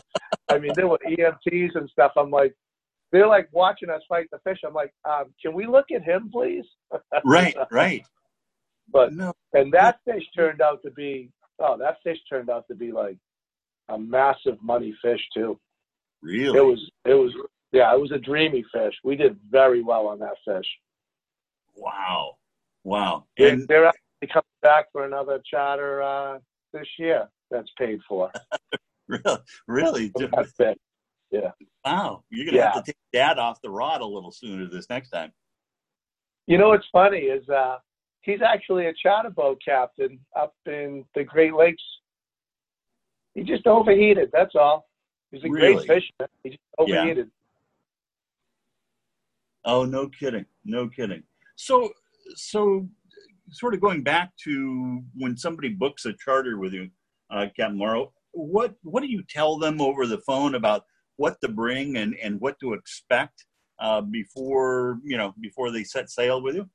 [0.50, 2.12] I mean, there were EMTs and stuff.
[2.18, 2.56] I'm like,
[3.14, 4.60] they're like watching us fight the fish.
[4.66, 6.66] I'm like, um, can we look at him, please?
[7.26, 8.06] right, right.
[8.92, 9.34] But no.
[9.54, 13.18] and that fish turned out to be oh, that fish turned out to be like
[13.90, 15.58] a massive money fish too.
[16.22, 16.58] Really?
[16.58, 17.34] It was it was
[17.72, 18.94] yeah, it was a dreamy fish.
[19.04, 20.68] We did very well on that fish.
[21.76, 22.36] Wow.
[22.84, 23.26] Wow.
[23.38, 26.40] And they're actually coming back for another charter uh,
[26.74, 27.30] this year.
[27.52, 28.32] That's paid for.
[29.68, 30.12] really?
[30.16, 30.78] It.
[31.34, 31.52] Yeah.
[31.84, 32.24] Wow.
[32.30, 32.74] You're gonna yeah.
[32.74, 35.34] have to take Dad off the rod a little sooner this next time.
[36.46, 37.78] You know what's funny is uh,
[38.22, 41.82] he's actually a charter boat captain up in the Great Lakes.
[43.34, 44.30] He just overheated.
[44.32, 44.88] That's all.
[45.32, 45.74] He's a really?
[45.74, 46.30] great fisherman.
[46.44, 47.26] He just overheated.
[47.26, 47.32] Yeah.
[49.66, 50.46] Oh, no kidding.
[50.66, 51.24] No kidding.
[51.56, 51.90] So,
[52.36, 52.88] so
[53.50, 56.90] sort of going back to when somebody books a charter with you,
[57.32, 60.84] uh, Captain Morrow, what what do you tell them over the phone about
[61.18, 63.46] what to bring and, and what to expect
[63.80, 66.70] uh, before you know before they set sail with you?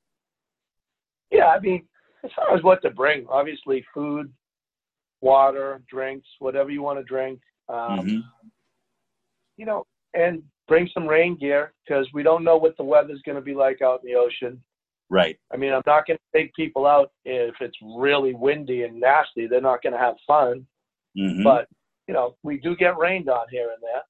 [1.30, 1.86] Yeah, I mean,
[2.24, 4.32] as far as what to bring, obviously food,
[5.20, 7.40] water, drinks, whatever you want to drink.
[7.68, 8.18] Um, mm-hmm.
[9.56, 13.36] You know, and bring some rain gear because we don't know what the weather's going
[13.36, 14.62] to be like out in the ocean.
[15.10, 15.38] Right.
[15.52, 19.46] I mean, I'm not going to take people out if it's really windy and nasty.
[19.46, 20.66] They're not going to have fun.
[21.18, 21.42] Mm-hmm.
[21.42, 21.66] But,
[22.06, 24.02] you know, we do get rained on here and there.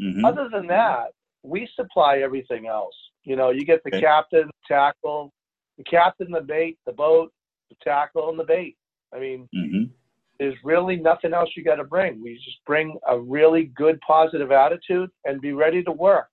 [0.00, 0.24] Mm-hmm.
[0.24, 2.94] Other than that, we supply everything else.
[3.24, 4.00] You know, you get the okay.
[4.00, 5.32] captain, tackle,
[5.78, 7.32] the captain, the bait, the boat,
[7.68, 8.76] the tackle, and the bait.
[9.14, 9.84] I mean, mm-hmm.
[10.38, 12.22] there's really nothing else you got to bring.
[12.22, 16.28] We just bring a really good positive attitude and be ready to work.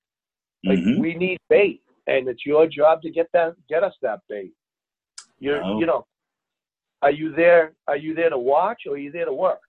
[0.63, 0.99] Like Mhm.
[0.99, 4.53] we need bait, and it's your job to get that get us that bait.
[5.39, 5.80] You're Oh.
[5.80, 6.06] you know,
[7.01, 7.73] are you there?
[7.88, 9.62] Are you there to watch or are you there to work?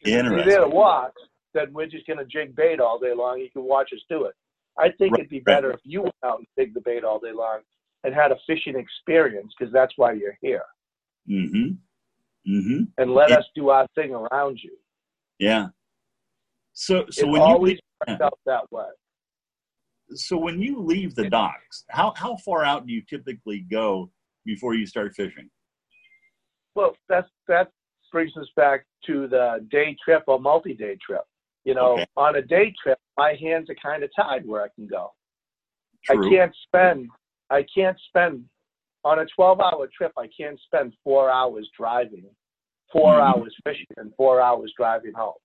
[0.00, 1.14] If you're there to watch,
[1.54, 3.40] then we're just gonna jig bait all day long.
[3.40, 4.34] You can watch us do it.
[4.78, 5.44] I think Right, it'd be right.
[5.56, 7.60] better if you went out and jig the bait all day long
[8.04, 10.64] and had a fishing experience because that's why you're here.
[11.28, 11.72] Mm-hmm.
[12.50, 12.82] Mm-hmm.
[12.98, 13.36] And let Yeah.
[13.38, 14.76] us do our thing around you.
[15.38, 15.68] Yeah.
[16.72, 18.88] So so it when you always leave, works out that way.
[20.14, 24.10] so when you leave the docks, how how far out do you typically go
[24.44, 25.50] before you start fishing?
[26.74, 27.70] Well, that's that
[28.10, 31.22] brings us back to the day trip or multi-day trip.
[31.64, 32.06] You know, Okay.
[32.16, 35.12] on a day trip, my hands are kind of tied where I can go.
[36.04, 36.26] True.
[36.26, 37.10] I can't spend.
[37.50, 38.48] I can't spend
[39.04, 40.12] on a 12-hour trip.
[40.16, 42.34] I can't spend four hours driving,
[42.90, 43.20] 4 Mhm.
[43.20, 45.38] hours fishing, and four hours driving home.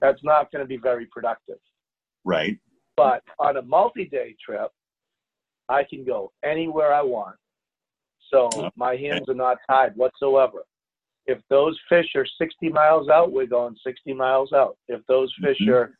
[0.00, 1.60] That's not going to be very productive.
[2.24, 2.58] Right.
[2.96, 4.70] But on a multi-day trip,
[5.68, 7.38] I can go anywhere I want.
[8.30, 8.70] So Okay.
[8.76, 10.64] my hands are not tied whatsoever.
[11.26, 14.76] If those fish are 60 miles out, we're going 60 miles out.
[14.88, 15.72] If those fish Mhm.
[15.72, 15.98] are,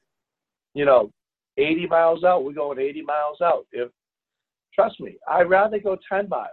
[0.75, 1.13] you know,
[1.57, 3.67] 80 miles out, we're going 80 miles out.
[3.73, 3.91] If
[4.73, 6.51] trust me, I'd rather go 10 miles.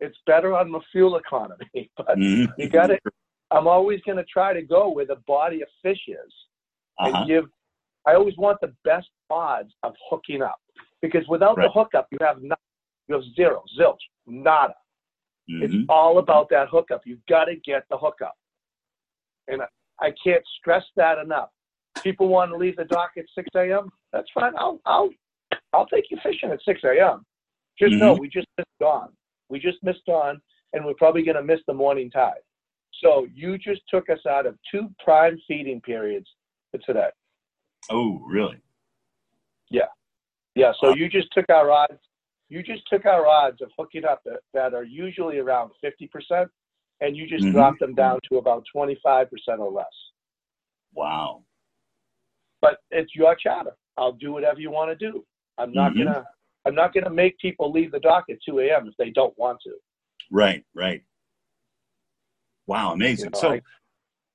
[0.00, 1.68] It's better on the fuel economy.
[1.96, 2.54] But Mhm.
[2.58, 2.98] you got to.
[3.50, 6.32] I'm always going to try to go where the body of fish is
[6.98, 7.24] and Uh-huh.
[7.26, 7.52] give.
[8.06, 10.60] I always want the best odds of hooking up
[11.02, 11.72] because without the Right.
[11.72, 12.64] hookup, you have nothing.
[13.08, 14.74] You have zero, zilch, nada.
[15.50, 15.62] Mhm.
[15.62, 17.06] It's all about that hookup.
[17.06, 18.36] You've got to get the hookup,
[19.48, 19.62] and
[20.00, 21.50] I, can't stress that enough.
[22.02, 23.90] People want to leave the dock at 6 a.m.
[24.12, 24.52] That's fine.
[24.56, 25.10] I'll I'll
[25.72, 27.24] I'll take you fishing at 6 a.m.
[27.78, 28.20] Just know Mhm.
[28.20, 29.16] we just missed dawn.
[29.48, 30.40] We just missed dawn,
[30.72, 32.42] and we're probably going to miss the morning tide.
[33.00, 36.28] So you just took us out of two prime feeding periods
[36.70, 37.10] for today.
[37.90, 38.60] Oh, really?
[39.70, 39.88] Yeah.
[40.54, 40.94] Yeah, so Wow.
[40.94, 41.98] you just took our odds.
[42.52, 46.46] You just took our odds of hooking up that, that are usually around 50%,
[47.00, 47.52] and you just Mhm.
[47.52, 49.86] dropped them down to about 25% or less.
[50.92, 51.46] Wow.
[52.60, 53.74] But it's your charter.
[53.96, 55.26] I'll do whatever you want to do.
[55.56, 56.04] I'm not Mhm.
[56.04, 56.26] gonna.
[56.66, 58.86] I'm not gonna make people leave the dock at 2 a.m.
[58.86, 59.80] if they don't want to.
[60.30, 60.62] Right.
[60.74, 61.02] Right.
[62.66, 62.92] Wow.
[62.92, 63.32] Amazing.
[63.34, 63.60] You know,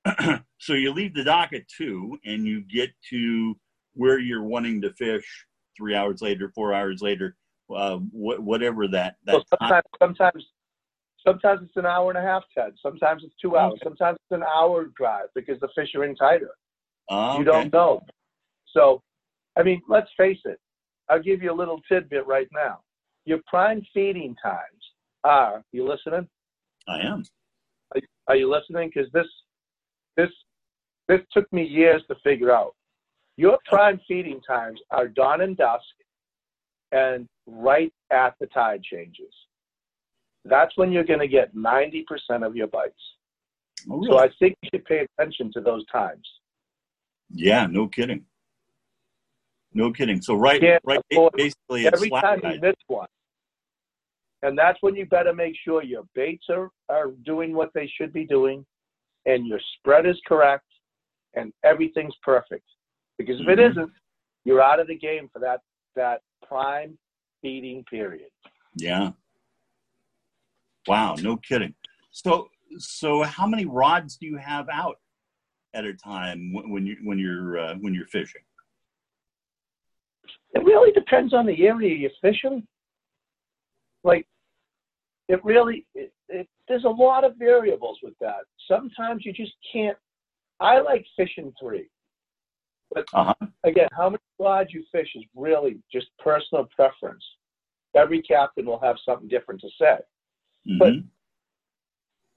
[0.07, 3.59] so, so you leave the dock at two, and you get to
[3.93, 5.45] where you're wanting to fish
[5.77, 7.37] three hours later, four hours later,
[7.73, 9.59] uh, wh- whatever that that time.
[9.59, 10.45] sometimes, sometimes,
[11.25, 12.73] sometimes it's an hour and a half, Ted.
[12.81, 13.73] Sometimes it's two hours.
[13.73, 13.83] Okay.
[13.83, 16.51] Sometimes it's an hour drive because the fish are in tighter.
[17.09, 18.01] Oh, You don't know.
[18.73, 19.01] So,
[19.57, 20.59] I mean, let's face it.
[21.09, 22.79] I'll give you a little tidbit right now.
[23.25, 24.83] Your prime feeding times
[25.23, 25.63] are.
[25.71, 26.27] You listening?
[26.87, 27.23] I am.
[28.27, 28.91] Are you listening?
[28.93, 29.27] Because this,
[30.17, 30.29] this,
[31.07, 32.75] this took me years to figure out.
[33.37, 35.83] Your prime feeding times are dawn and dusk,
[36.91, 39.33] and right at the tide changes.
[40.45, 42.03] That's when you're going to get 90%
[42.45, 42.93] of your bites.
[43.89, 44.17] Oh, So?
[44.19, 46.25] I think you should pay attention to those times.
[47.29, 47.67] yeah.
[47.67, 48.25] No kidding.
[49.73, 50.21] No kidding.
[50.21, 51.01] So right, right,
[51.35, 52.55] basically it's every slack time tide.
[52.55, 53.07] you miss one.
[54.43, 58.13] And that's when you better make sure your baits are, are doing what they should
[58.13, 58.65] be doing
[59.25, 60.63] and your spread is correct
[61.35, 62.63] and everything's perfect.
[63.17, 63.71] Because if it Mhm.
[63.71, 63.91] isn't,
[64.45, 65.61] you're out of the game for that,
[65.95, 66.97] that prime
[67.41, 68.29] feeding period.
[68.75, 69.11] Yeah.
[70.87, 71.73] Wow, no kidding.
[72.11, 74.97] So, so how many rods do you have out
[75.73, 78.41] at a time when you when you're uh, when you're fishing?
[80.53, 82.65] It really depends on the area you're fishing.
[84.03, 84.25] Like,
[85.27, 88.45] it really, it, it, there's a lot of variables with that.
[88.67, 89.97] Sometimes you just can't.
[90.59, 91.89] I like fishing three.
[92.91, 93.33] But Uh-huh.
[93.63, 97.23] again, how many rods you fish is really just personal preference.
[97.95, 99.99] Every captain will have something different to say.
[100.79, 101.09] But- Mhm.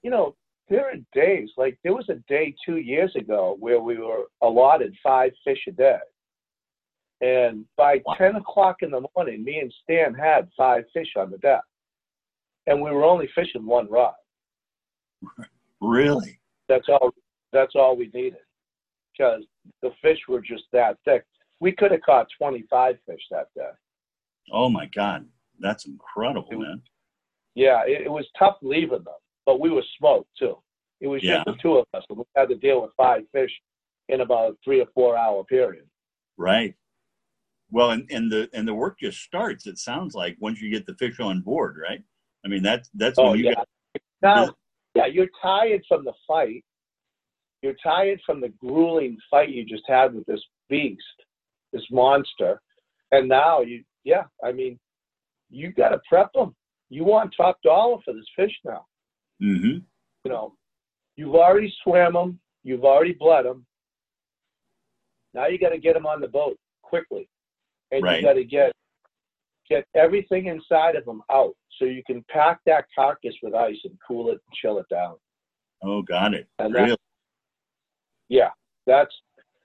[0.03, 0.35] You know,
[0.67, 4.97] there are days, like there was a day two years ago where we were allotted
[5.03, 5.99] five fish a day.
[7.19, 8.15] And by Wow.
[8.15, 11.63] 10 o'clock in the morning, me and Stan had five fish on the deck.
[12.65, 14.15] And we were only fishing one rod.
[15.81, 16.39] Really?
[16.67, 17.13] That's all.
[17.51, 18.39] That's all we needed,
[19.17, 19.43] because
[19.81, 21.25] the fish were just that thick.
[21.59, 23.69] We could have caught 25 fish that day.
[24.51, 25.27] Oh my God,
[25.59, 26.81] that's incredible, It man.
[27.55, 29.13] Yeah, it, it was tough leaving them,
[29.45, 30.57] but we were smoked too.
[30.99, 31.43] It was Yeah.
[31.43, 33.51] just the two of us, and we had to deal with five fish
[34.09, 35.85] in about a three or four hour period.
[36.37, 36.75] Right.
[37.69, 39.65] Well, and, and the and the work just starts.
[39.67, 42.03] It sounds like once you get the fish on board, right?
[42.43, 43.55] I mean, that's that's Oh when you yeah.
[43.55, 43.67] got
[44.21, 44.55] Now,
[44.95, 46.65] Yeah, you're tired from the fight.
[47.61, 51.01] You're tired from the grueling fight you just had with this beast,
[51.71, 52.59] this monster,
[53.11, 54.79] and now you, yeah, I mean,
[55.49, 56.55] you got to prep them.
[56.89, 58.85] You want top dollar for this fish now.
[59.41, 59.79] Mm-hmm.
[60.25, 60.55] You know,
[61.15, 63.65] you've already swam them, you've already bled them.
[65.33, 67.29] Now you got to get them on the boat quickly,
[67.91, 68.21] and Right.
[68.21, 68.71] you got to get
[69.69, 73.97] get everything inside of them out so you can pack that carcass with ice and
[74.05, 75.15] cool it and chill it down.
[75.81, 76.47] Oh, got it.
[76.59, 76.97] And Really?
[78.31, 78.51] Yeah,
[78.87, 79.13] that's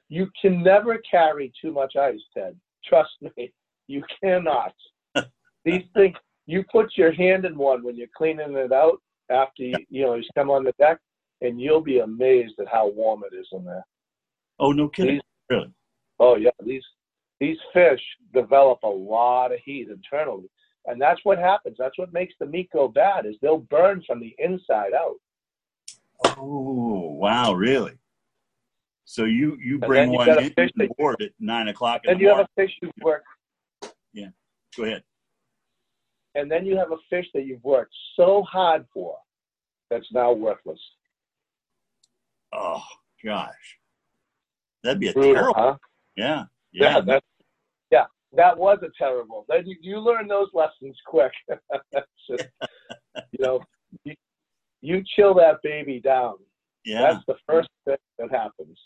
[0.08, 2.58] you can never carry too much ice, Ted.
[2.84, 3.52] Trust me,
[3.86, 4.74] you cannot.
[5.64, 9.00] These things, you put your hand in one when you're cleaning it out
[9.30, 10.98] after you, you know you come on the deck,
[11.42, 13.84] and you'll be amazed at how warm it is in there.
[14.58, 15.14] Oh, no kidding.
[15.14, 15.70] These- Really?
[16.18, 16.82] Oh yeah, these
[17.38, 18.00] these fish
[18.34, 20.50] develop a lot of heat internally,
[20.86, 21.76] and that's what happens.
[21.78, 23.26] That's what makes the meat go bad.
[23.26, 25.14] Is they'll burn from the inside out.
[26.36, 27.92] Oh, wow, really?
[29.08, 32.40] So you you bring you one in that- board at nine o'clock the you have
[32.40, 33.26] a fish you've worked
[34.12, 34.28] Yeah,
[34.76, 35.04] Go ahead.
[36.34, 39.16] and then you have a fish that you've worked so hard for
[39.90, 40.80] that's now worthless.
[42.52, 42.82] Oh
[43.24, 43.78] gosh,
[44.82, 45.54] that'd be a Brutal, terrible.
[45.56, 45.76] huh?
[46.16, 47.00] Yeah, Yeah, yeah.
[47.02, 47.24] that,
[47.92, 49.44] yeah, that was a terrible.
[49.48, 51.32] Then you, you learn those lessons quick.
[52.28, 52.48] Just,
[53.32, 53.60] you know,
[54.04, 54.14] you,
[54.80, 56.36] you chill that baby down.
[56.84, 58.78] yeah, That's the first thing that happens.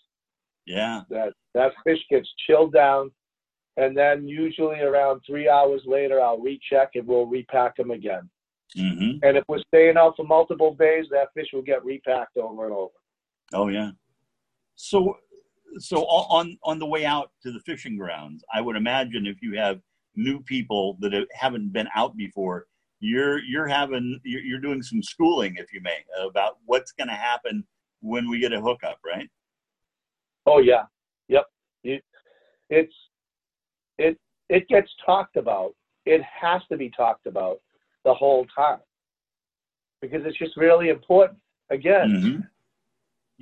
[0.67, 1.03] Yeah.
[1.11, 3.11] That that fish gets chilled down,
[3.77, 8.29] and then usually around three hours later, I'll recheck and we'll repack them again.
[8.77, 12.65] hmm And if we're staying out for multiple days, that fish will get repacked over
[12.65, 12.93] and over.
[13.53, 13.91] Oh yeah.
[14.77, 15.17] So,
[15.79, 19.57] so on on the way out to the fishing grounds, I would imagine if you
[19.59, 19.81] have
[20.17, 22.67] new people that have- haven't been out before,
[23.01, 27.15] you're you're having you're, you're doing some schooling, if you may, about what's going to
[27.15, 27.65] happen
[28.01, 29.29] when we get a hookup, right?
[30.47, 30.83] Oh yeah,
[31.29, 31.45] yep.
[31.83, 32.01] You,
[32.69, 32.95] it's
[33.99, 35.75] it it gets talked about.
[36.07, 37.61] It has to be talked about
[38.05, 38.81] the whole time
[40.01, 41.39] because it's just really important.
[41.71, 42.41] Again, hmm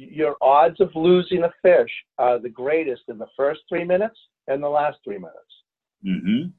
[0.00, 4.62] your odds of losing a fish are the greatest in the first three minutes and
[4.62, 5.34] the last three minutes.
[6.04, 6.50] hmm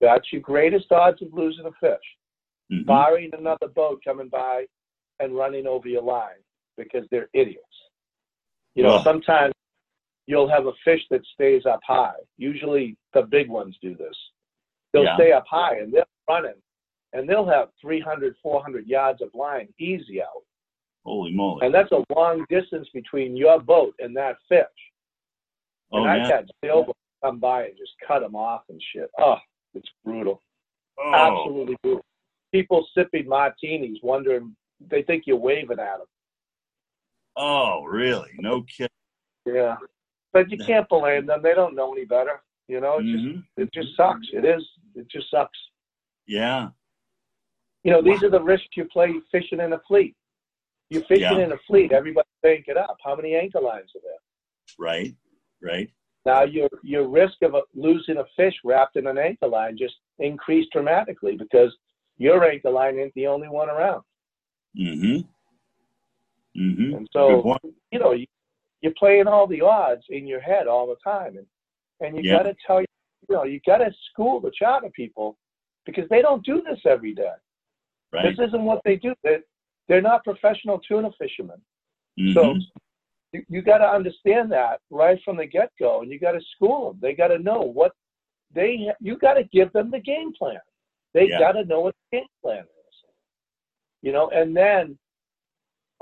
[0.00, 2.06] That's your greatest odds of losing a fish,
[2.70, 4.66] hmm barring another boat coming by
[5.18, 6.40] and running over your line
[6.76, 7.66] because they're idiots.
[8.74, 9.04] You know, Ugh.
[9.04, 9.54] sometimes
[10.26, 12.14] you'll have a fish that stays up high.
[12.38, 14.16] Usually the big ones do this.
[14.92, 15.16] They'll Yeah.
[15.16, 16.60] stay up high and they're running
[17.12, 20.44] and they'll have 300, 400 yards of line easy out.
[21.04, 21.66] Holy moly!
[21.66, 24.64] And that's a long distance between your boat and that fish.
[25.90, 29.10] Oh and I've had sailboats come by and just cut them off and shit.
[29.18, 29.38] Oh,
[29.74, 30.40] it's brutal.
[30.98, 32.04] Oh, Absolutely brutal.
[32.52, 36.06] People sipping martinis, wondering they think you're waving at them.
[37.42, 38.30] Oh, really?
[38.38, 38.88] No kidding.
[39.46, 39.76] Yeah,
[40.32, 41.40] but you can't blame them.
[41.42, 42.40] They don't know any better.
[42.68, 44.26] You know, it just hmm it just sucks.
[44.32, 44.62] It is.
[44.94, 45.58] It just sucks.
[46.26, 46.68] Yeah.
[47.84, 50.14] You know, these are the risks you play fishing in a fleet.
[50.90, 51.44] You're fishing Yeah.
[51.46, 51.92] in a fleet.
[51.92, 52.96] Everybody's bank it up.
[53.04, 54.22] How many anchor lines are there?
[54.78, 55.14] Right.
[55.62, 55.90] Right.
[56.24, 60.70] Now your your risk of losing a fish wrapped in an anchor line just increased
[60.72, 61.76] dramatically because
[62.18, 64.02] your anchor line ain't the only one around.
[64.76, 65.18] hmm
[66.56, 67.56] hmm And so
[67.90, 68.26] you know you,
[68.80, 71.46] you're playing all the odds in your head all the time, and
[72.00, 72.38] and you Yeah.
[72.38, 72.86] got to tell you
[73.28, 75.36] you know you got to school the charter people
[75.86, 77.32] because they don't do this every day.
[78.12, 78.36] Right.
[78.36, 79.14] This isn't what they do.
[79.22, 79.42] They're,
[79.88, 81.60] they're not professional tuna fishermen.
[82.18, 82.34] Mhm.
[82.34, 82.54] So
[83.32, 86.40] you, you got to understand that right from the get go, and you got to
[86.54, 86.98] school them.
[87.00, 87.92] They got to know what
[88.54, 88.92] they.
[89.00, 90.60] You got to give them the game plan.
[91.14, 91.38] They Yeah.
[91.38, 92.96] got to know what the game plan is.
[94.02, 94.98] You know, and then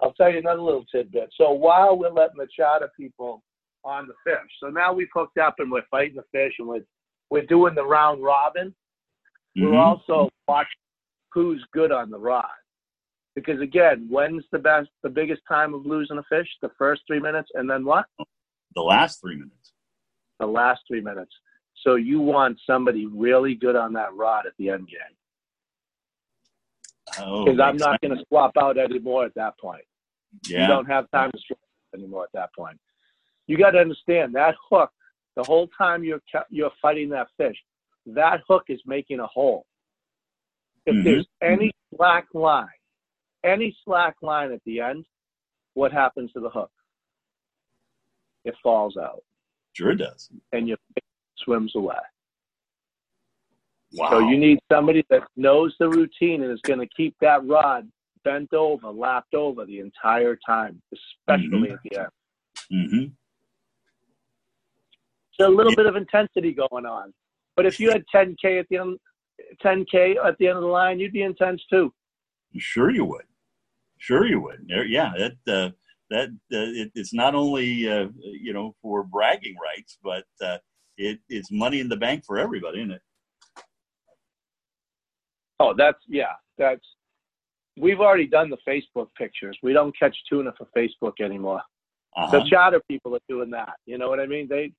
[0.03, 1.31] I'll tell you another little tidbit.
[1.37, 3.43] So while we're letting the charter people
[3.85, 6.85] on the fish, so now we've hooked up and we're fighting the fish and we're
[7.31, 8.75] we're doing the round robin.
[9.55, 9.79] We're Mhm.
[9.79, 10.73] also watching
[11.33, 12.45] who's good on the rod.
[13.37, 16.49] Because again, when's the best, the biggest time of losing a fish?
[16.61, 18.07] The first three minutes, and then what?
[18.75, 19.73] the last three minutes.
[20.41, 21.33] The last three minutes.
[21.83, 25.17] So you want somebody really good on that rod at the end game.
[27.19, 29.85] Oh, Because I'm not going to swap out anymore at that point.
[30.47, 30.63] Yeah.
[30.63, 31.59] You don't have time to swap
[31.95, 32.79] anymore at that point.
[33.47, 34.91] You got to understand that hook.
[35.37, 36.21] The whole time you're
[36.51, 37.57] you're fighting that fish,
[38.07, 39.67] that hook is making a hole.
[40.87, 41.05] If Mhm.
[41.05, 42.69] there's any slack line,
[43.45, 45.07] any slack line at the end,
[45.75, 46.71] what happens to the hook?
[48.45, 49.23] It falls out,
[49.73, 50.31] Sure does.
[50.53, 51.05] and your fish
[51.39, 51.99] swims away.
[53.93, 54.11] Wow.
[54.11, 57.91] So you need somebody that knows the routine and is going to keep that rod
[58.25, 61.73] bent over, lapped over the entire time, especially Mhm.
[61.73, 62.11] at the end.
[62.71, 63.07] hmm
[65.39, 67.15] There's a little bit of intensity going on.
[67.57, 68.99] But if you had 10K at the end,
[69.63, 71.93] 10K at the end of the line, you'd be intense too.
[72.59, 73.25] Sure, you would.
[73.99, 74.67] Sure, you would.
[74.69, 75.71] Yeah, that uh,
[76.11, 80.59] that uh, it, it's not only uh, you know for bragging rights, but uh,
[80.97, 83.03] it, it's money in the bank for everybody, isn't it?
[85.59, 86.85] Oh, that's yeah, that's.
[87.81, 89.59] We've already done the Facebook pictures.
[89.63, 91.63] We don't catch tuna for Facebook anymore.
[92.17, 92.31] Uh-huh.
[92.41, 93.75] The charter people are doing that.
[93.87, 94.47] You know what I mean?
[94.49, 94.73] They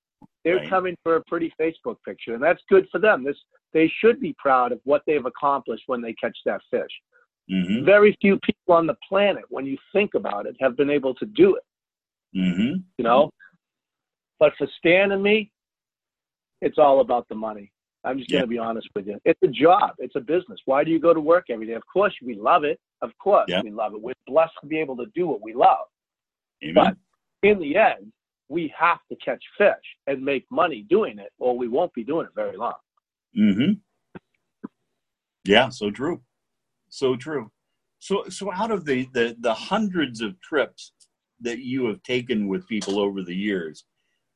[0.44, 0.70] they're Right.
[0.70, 3.24] coming for a pretty Facebook picture, and that's good for them.
[3.24, 3.38] This
[3.74, 6.92] they should be proud of what they've accomplished when they catch that fish.
[7.50, 11.14] hmm Very few people on the planet, when you think about it, have been able
[11.16, 11.64] to do it.
[12.34, 13.32] hmm You know,
[14.40, 15.52] but for Stan and me,
[16.62, 17.72] it's all about the money.
[18.04, 19.20] I'm just going to be honest with you.
[19.26, 19.92] It's a job.
[20.00, 20.60] It's a business.
[20.66, 21.74] Why do you go to work every day?
[21.74, 22.80] Of course, we love it.
[23.02, 23.62] Of course, Yeah.
[23.62, 24.02] we love it.
[24.02, 25.86] We're blessed to be able to do what we love.
[26.64, 26.74] Amen.
[27.42, 28.12] But in the end,
[28.50, 29.76] we have to catch fish
[30.08, 32.74] and make money doing it, or we won't be doing it very long.
[33.36, 33.74] hmm
[35.46, 36.22] Yeah, so true,
[36.90, 37.52] so true.
[38.00, 40.92] So, so out of the, the the hundreds of trips
[41.40, 43.86] that you have taken with people over the years,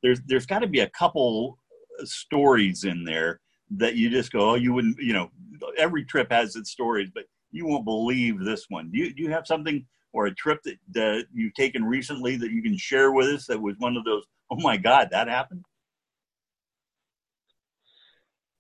[0.04, 1.60] there's there's got to be a couple
[2.04, 3.42] stories in there
[3.72, 5.32] that you just go, oh, you wouldn't, you know,
[5.78, 8.92] every trip has its stories, but you won't believe this one.
[8.92, 12.52] Do you do you have something or a trip that that you've taken recently that
[12.52, 14.24] you can share with us that was one of those?
[14.52, 15.66] Oh my God, that happened.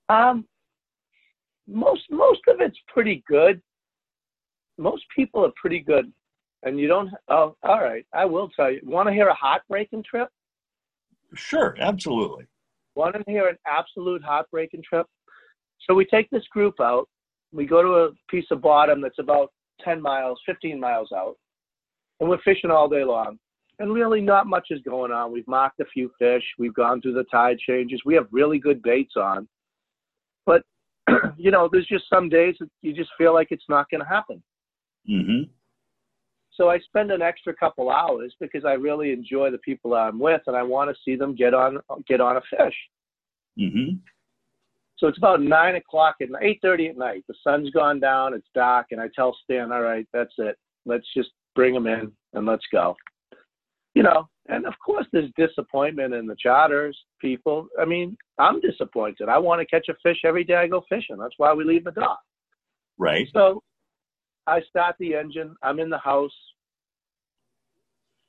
[0.10, 0.46] Um,
[1.68, 3.62] most most of it's pretty good.
[4.78, 6.12] Most people are pretty good,
[6.64, 7.10] and you don't.
[7.28, 8.06] Oh, all right.
[8.14, 8.82] I will tell you.
[8.84, 10.30] Want to hear a heartbreaking trip?
[11.34, 12.46] Sure, absolutely.
[12.96, 15.06] Want to hear an absolute heartbreaking trip?
[15.88, 17.08] So we take this group out.
[17.52, 19.52] We go to a piece of bottom that's about
[19.84, 21.36] 10 miles, 15 miles out,
[22.20, 23.38] and we're fishing all day long.
[23.80, 25.34] And really, not much is going on.
[25.34, 26.44] We've marked a few fish.
[26.58, 28.02] We've gone through the tide changes.
[28.06, 29.50] We have really good baits on.
[30.46, 30.64] But,
[31.38, 34.08] you know, there's just some days that you just feel like it's not going to
[34.08, 34.42] happen.
[35.06, 35.44] hmm
[36.56, 40.42] So I spend an extra couple hours because I really enjoy the people I'm with,
[40.48, 42.76] and I want to see them get on get on a fish.
[43.58, 43.96] hmm
[44.98, 47.24] So it's about nine o'clock at eight thirty at night.
[47.28, 48.34] The sun's gone down.
[48.34, 50.58] It's dark, and I tell Stan, "All right, that's it.
[50.86, 52.96] Let's just bring them in and let's go."
[53.94, 57.68] You know, and of course, there's disappointment in the charters people.
[57.80, 59.30] I mean, I'm disappointed.
[59.30, 61.18] I want to catch a fish every day I go fishing.
[61.18, 62.20] That's why we leave the dock.
[62.98, 63.28] Right.
[63.34, 63.62] So
[64.48, 65.56] I start the engine.
[65.64, 66.34] I'm in the house.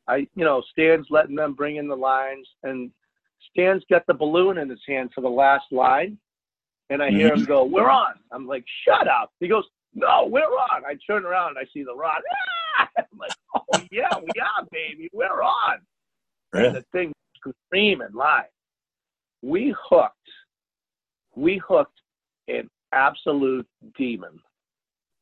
[0.09, 2.91] I, you know, Stan's letting them bring in the lines, and
[3.51, 6.17] Stan's got the balloon in his hand for the last line,
[6.91, 9.65] and I hear him go, "We're on." I'm like, "Shut up!" He goes,
[9.95, 12.23] "No, we're on." I turn around, and I see the rod.
[12.79, 12.89] Ah!
[12.99, 15.11] I'm like, "Oh yeah, we are, baby.
[15.13, 15.79] We're on."
[16.53, 18.45] And the thing screaming live.
[19.43, 20.15] We hooked.
[21.35, 22.01] We hooked
[22.49, 23.67] an absolute
[23.99, 24.39] demon,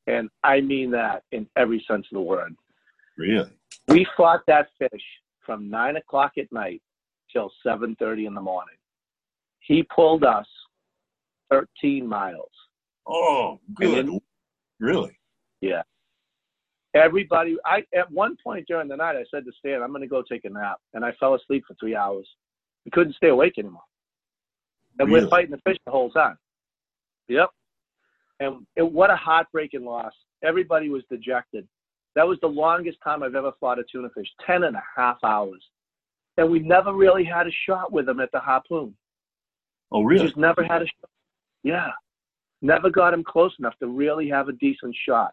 [0.07, 2.55] and I mean that in every sense of the word.
[3.17, 3.51] Really?
[3.89, 5.03] We fought that fish
[5.45, 6.83] from nine o'clock at night
[7.33, 8.77] till seven thirty in the morning.
[9.61, 10.47] He pulled us
[11.51, 12.51] thirteen miles.
[13.07, 14.07] Oh, good.
[14.09, 14.21] then-
[14.81, 15.17] Really?
[15.61, 15.83] Yeah.
[16.95, 20.07] Everybody, I at one point during the night, I said to Stan, "I'm going to
[20.09, 22.29] go take a nap," and I fell asleep for three hours.
[22.85, 23.83] We couldn't stay awake anymore,
[24.99, 25.25] and Really?
[25.25, 26.39] we're fighting the fish the whole time.
[27.29, 27.51] Yep.
[28.41, 30.13] And it, what a heartbreaking loss.
[30.43, 31.67] Everybody was dejected.
[32.17, 35.19] That was the longest time I've ever fought a tuna fish, ten and a half
[35.25, 35.63] hours.
[36.37, 38.95] And we never really had a shot with him at the harpoon.
[39.93, 40.27] Oh, We really?
[40.27, 41.11] just never had a shot.
[41.63, 41.91] Yeah.
[42.63, 45.33] Never got him close enough to really have a decent shot.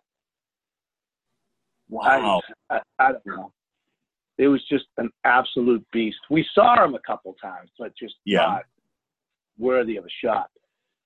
[1.89, 2.41] Wow.
[2.69, 3.51] I, I, I don't know.
[4.37, 6.17] It was just an absolute beast.
[6.29, 8.39] We saw him a couple times, but just Yeah.
[8.45, 8.63] not
[9.57, 10.49] worthy of a shot.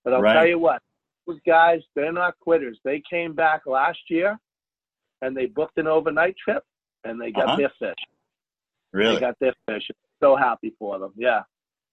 [0.03, 0.33] But I'll Right.
[0.33, 0.81] tell you what,
[1.27, 2.79] those guys, they're not quitters.
[2.83, 4.37] They came back last year
[5.21, 6.63] and they booked an overnight trip
[7.03, 7.57] and they got Uh-huh.
[7.57, 8.03] their fish.
[8.93, 9.15] Really?
[9.15, 9.89] They got their fish.
[10.21, 11.13] So happy for them.
[11.15, 11.43] Yeah.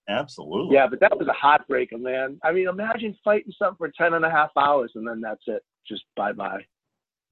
[0.08, 0.74] Absolutely.
[0.74, 2.38] Yeah, but that was a heartbreaker, man.
[2.42, 5.62] I mean, imagine fighting something for ten and a half hours and then that's it.
[5.86, 6.64] Just bye bye.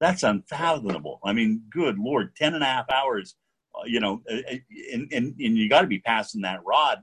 [0.01, 1.21] That's unfathomable.
[1.25, 3.35] I mean, good Lord, 10 and a half hours,
[3.75, 4.57] uh, you know, uh, uh,
[4.95, 7.01] and, and, and you got to be passing that rod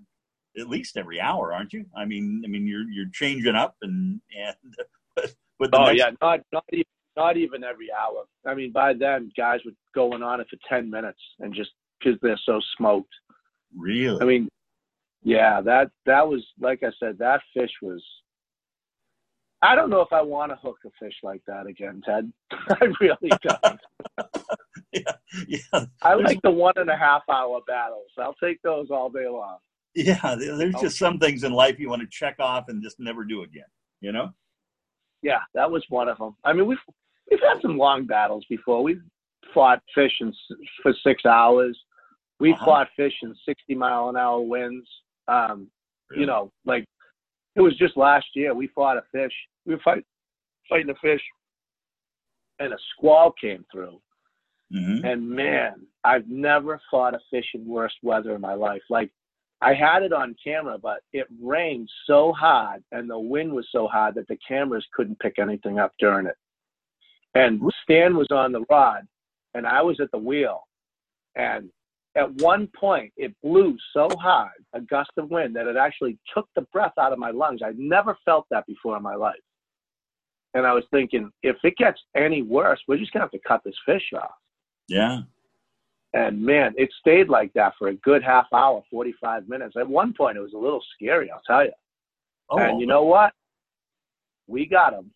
[0.58, 1.86] at least every hour, aren't you?
[1.96, 4.56] I mean, I mean, you're, you're changing up and, and,
[5.16, 6.86] but, but Oh next, yeah, not not even
[7.16, 8.26] not even every hour.
[8.46, 12.20] I mean, by then guys were going on it for ten minutes and just because
[12.22, 13.14] they're so smoked.
[13.76, 14.22] really?
[14.22, 14.50] I mean,
[15.24, 18.04] yeah, that that was like I said, that fish was
[19.62, 22.32] I don't know if I want to hook a fish like that again, Ted.
[22.52, 23.80] I really don't.
[24.94, 25.12] yeah,
[25.48, 25.86] yeah.
[26.04, 28.12] I like the one and a half hour battles.
[28.20, 29.58] I'll take those all day long.
[29.98, 33.24] Yeah, there's just some things in life you want to check off and just never
[33.24, 33.66] do again.
[34.00, 34.30] You know?
[35.24, 36.36] Yeah, that was one of them.
[36.44, 36.78] I mean, we've
[37.32, 38.84] we've had some long battles before.
[38.84, 39.02] We've
[39.56, 40.32] fought fish in,
[40.84, 41.78] for six hours.
[42.40, 42.66] We uh-huh.
[42.66, 44.88] fought fish in 60 mile an hour winds.
[45.28, 45.68] Um,
[46.12, 46.22] really?
[46.22, 46.86] You know, like
[47.56, 48.54] it was just last year.
[48.54, 49.34] We fought a fish.
[49.66, 50.06] We were fight,
[50.70, 51.22] fighting a fish,
[52.60, 54.00] and a squall came through.
[54.72, 55.06] Mm-hmm.
[55.06, 58.84] And man, I've never fought a fish in worse weather in my life.
[58.92, 59.12] Like
[59.62, 63.88] I had it on camera, but it rained so hard and the wind was so
[63.88, 66.36] hard that the cameras couldn't pick anything up during it.
[67.34, 69.08] And Stan was on the rod
[69.54, 70.62] and I was at the wheel.
[71.36, 71.70] And
[72.16, 76.48] at one point, it blew so hard, a gust of wind, that it actually took
[76.56, 77.62] the breath out of my lungs.
[77.64, 79.36] I'd never felt that before in my life.
[80.54, 83.48] And I was thinking, if it gets any worse, we're just going to have to
[83.48, 84.32] cut this fish off.
[84.88, 85.22] Yeah.
[86.14, 89.76] And man, it stayed like that for a good half hour, 45 minutes.
[89.78, 91.72] At one point, it was a little scary, I'll tell you.
[92.50, 92.58] Oh.
[92.58, 93.34] And you know what?
[94.48, 95.12] We got him.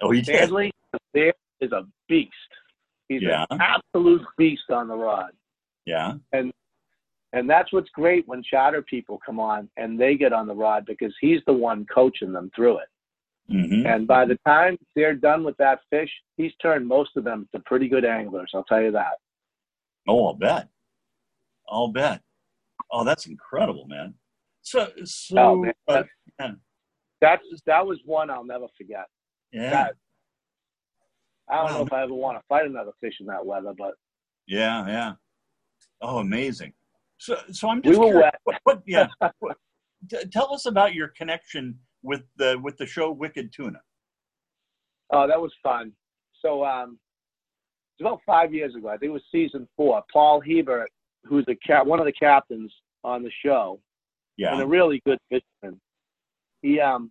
[0.00, 0.72] Oh, he Stanley
[1.14, 2.32] there is a beast.
[3.08, 3.44] He's yeah.
[3.50, 5.30] an absolute beast on the rod.
[5.84, 6.14] Yeah.
[6.32, 6.52] And
[7.32, 10.86] and that's what's great when charter people come on and they get on the rod
[10.86, 12.88] because he's the one coaching them through it.
[13.52, 13.86] Mm-hmm.
[13.86, 17.60] And by the time they're done with that fish, he's turned most of them to
[17.60, 18.50] pretty good anglers.
[18.54, 19.18] I'll tell you that.
[20.08, 20.68] Oh, I'll bet.
[21.68, 22.20] I'll bet.
[22.92, 24.14] Oh, that's incredible, man.
[24.62, 26.02] So, so oh, man, uh,
[26.40, 26.50] yeah.
[27.20, 29.06] that's that was one I'll never forget.
[29.52, 29.70] Yeah.
[29.70, 29.94] That,
[31.48, 31.78] I don't wow.
[31.78, 33.92] know if I ever want to fight another fish in that weather, but
[34.46, 35.12] yeah, yeah.
[36.00, 36.72] Oh, amazing.
[37.18, 38.34] So, so I'm just we were wet.
[38.44, 39.08] What, what, yeah.
[39.38, 39.56] what,
[40.32, 43.80] tell us about your connection with the with the show Wicked Tuna.
[45.12, 45.92] Oh, that was fun.
[46.40, 46.98] So, um,
[48.00, 48.88] about five years ago.
[48.88, 50.02] I think it was season four.
[50.12, 50.90] Paul Hebert,
[51.24, 52.72] who's the cap, one of the captains
[53.04, 53.80] on the show,
[54.36, 55.80] yeah, and a really good fisherman.
[56.62, 57.10] He um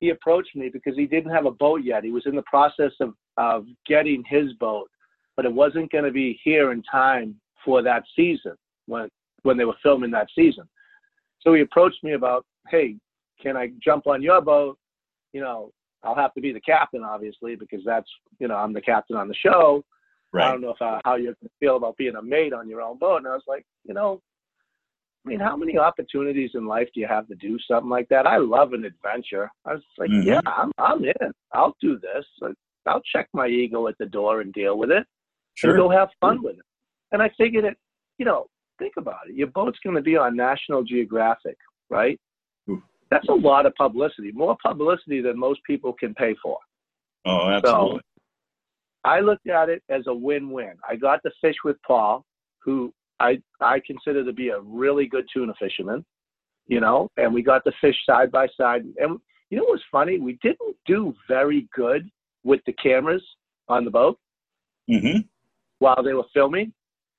[0.00, 2.04] he approached me because he didn't have a boat yet.
[2.04, 4.88] He was in the process of of getting his boat,
[5.36, 8.54] but it wasn't going to be here in time for that season
[8.86, 9.08] when
[9.42, 10.64] when they were filming that season.
[11.40, 12.96] So he approached me about, hey,
[13.40, 14.78] can I jump on your boat?
[15.32, 15.72] You know,
[16.04, 19.28] I'll have to be the captain, obviously, because that's you know I'm the captain on
[19.28, 19.84] the show.
[20.32, 20.48] Right.
[20.48, 22.98] I don't know if uh, how you feel about being a mate on your own
[22.98, 23.18] boat.
[23.18, 24.22] And I was like, you know,
[25.24, 28.26] I mean, how many opportunities in life do you have to do something like that?
[28.26, 29.50] I love an adventure.
[29.66, 30.26] I was like, mm-hmm.
[30.26, 31.32] yeah, I'm I'm in.
[31.52, 32.24] I'll do this.
[32.86, 35.06] I'll check my ego at the door and deal with it.
[35.54, 35.70] Sure.
[35.70, 36.64] And go have fun with it.
[37.12, 37.76] And I figured it,
[38.18, 38.46] you know,
[38.78, 39.36] think about it.
[39.36, 41.56] Your boat's going to be on National Geographic,
[41.90, 42.18] right?
[43.12, 46.56] That's a lot of publicity, more publicity than most people can pay for.
[47.26, 47.98] Oh, absolutely.
[47.98, 48.00] So
[49.04, 50.72] I looked at it as a win-win.
[50.88, 52.24] I got to fish with Paul,
[52.64, 52.90] who
[53.20, 56.06] I I consider to be a really good tuna fisherman,
[56.68, 58.82] you know, and we got to fish side by side.
[58.96, 59.18] And
[59.50, 60.18] you know what's funny?
[60.18, 62.08] We didn't do very good
[62.44, 63.22] with the cameras
[63.68, 64.18] on the boat
[64.90, 65.18] mm-hmm.
[65.80, 66.72] while they were filming.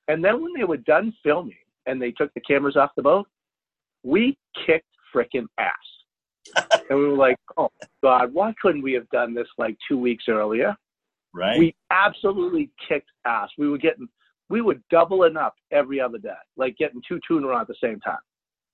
[0.07, 1.53] And then when they were done filming
[1.85, 3.27] and they took the cameras off the boat,
[4.01, 4.35] we
[4.65, 6.73] kicked freaking ass.
[6.89, 7.69] and we were like, oh,
[8.03, 10.75] God, why couldn't we have done this like two weeks earlier?
[11.33, 11.57] Right.
[11.57, 13.49] We absolutely kicked ass.
[13.57, 14.07] We were getting,
[14.49, 18.17] we were doubling up every other day, like getting two tuna at the same time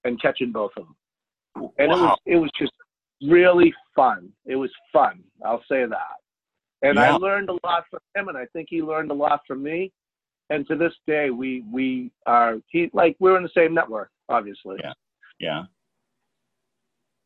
[0.03, 1.69] and catching both of them.
[1.77, 1.95] And wow.
[1.95, 2.73] it was, it was just
[3.21, 4.29] really fun.
[4.45, 5.23] It was fun.
[5.45, 5.97] I'll say that.
[6.81, 7.13] And yeah.
[7.13, 9.91] I learned a lot from him, and I think he learned a lot from me
[10.49, 14.77] and to this day we we are he like we're in the same network obviously
[14.83, 14.93] yeah
[15.39, 15.63] yeah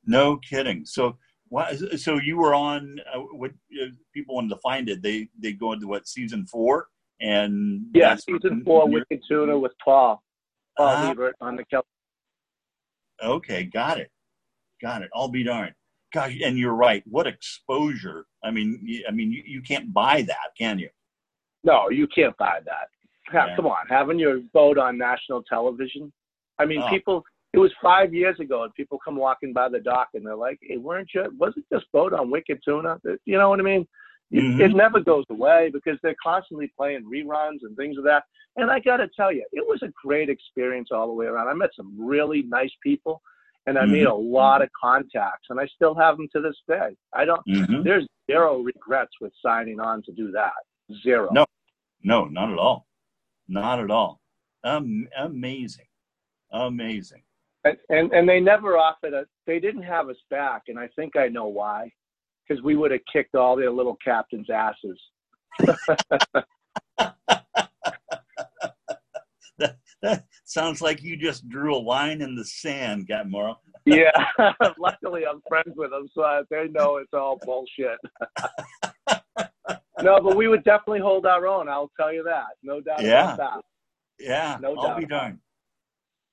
[0.06, 0.86] no kidding.
[0.86, 1.18] So
[1.50, 3.52] what so you were on uh, what
[3.82, 5.02] uh, people wanted to find it.
[5.02, 6.88] They they go into what season four?
[7.22, 10.22] And yeah season four wicked tuna with paul.
[10.78, 11.84] Paul uh, Hebert on the Kelly.
[13.24, 14.10] okay got it.
[14.82, 15.10] Got it.
[15.14, 15.76] I'll be darned.
[16.14, 17.04] Gosh and you're right.
[17.06, 18.26] What exposure.
[18.44, 20.90] I mean i mean you, you can't buy that can you?
[21.64, 22.88] No you can't buy that.
[23.34, 23.56] Yeah.
[23.56, 26.12] Come on, having your boat on national television.
[26.60, 26.90] I mean, oh.
[26.90, 27.24] people.
[27.54, 30.60] It was five years ago, and people come walking by the dock, and they're like,
[30.62, 31.26] "Hey, weren't you?
[31.38, 33.00] Wasn't this boat on Wicked Tuna?
[33.26, 33.88] You know what I mean?
[34.34, 34.62] Mm-hmm.
[34.62, 38.24] It, it never goes away because they're constantly playing reruns and things of that.
[38.56, 41.48] And I got to tell you, it was a great experience all the way around.
[41.48, 43.22] I met some really nice people,
[43.68, 43.92] and I mm-hmm.
[43.92, 46.96] made a lot of contacts, and I still have them to this day.
[47.14, 47.42] I don't.
[47.48, 47.84] Mm-hmm.
[47.84, 50.54] There's zero regrets with signing on to do that.
[51.04, 51.30] Zero.
[51.32, 51.46] No,
[52.04, 52.88] no, not at all.
[53.48, 54.20] Not at all.
[54.64, 55.88] Um, amazing,
[56.52, 57.24] amazing.
[57.66, 59.28] And, and and they never offered us.
[59.48, 61.90] They didn't have us back, and I think I know why.
[62.48, 65.00] because we would have kicked all their little captains' asses.
[69.60, 73.60] that, that sounds like you just drew a line in the sand, Morrow.
[73.86, 74.12] yeah,
[74.78, 77.98] luckily I'm friends with them, so they know it's all bullshit.
[80.02, 81.68] no, but we would definitely hold our own.
[81.68, 83.34] I'll tell you that, no doubt Yeah.
[83.34, 83.62] about that.
[84.20, 85.00] Yeah, No I'll doubt.
[85.00, 85.40] be darned.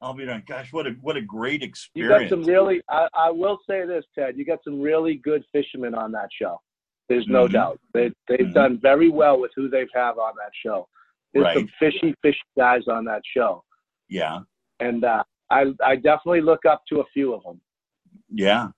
[0.03, 0.47] I'll be darned.
[0.47, 2.31] Gosh, what a what a great experience!
[2.31, 2.81] You got some really.
[2.89, 4.37] I, I will say this, Ted.
[4.39, 6.61] You got some really good fishermen on that show.
[7.09, 7.53] There's no Mhm.
[7.53, 7.81] doubt.
[7.93, 8.55] They they've Mhm.
[8.55, 10.89] done very well with who they've have on that show.
[11.33, 11.57] There's Right.
[11.57, 13.63] some fishy, fishy guys on that show,
[14.09, 14.41] yeah,
[14.81, 17.61] and uh, I I definitely look up to a few of them.
[18.29, 18.69] yeah.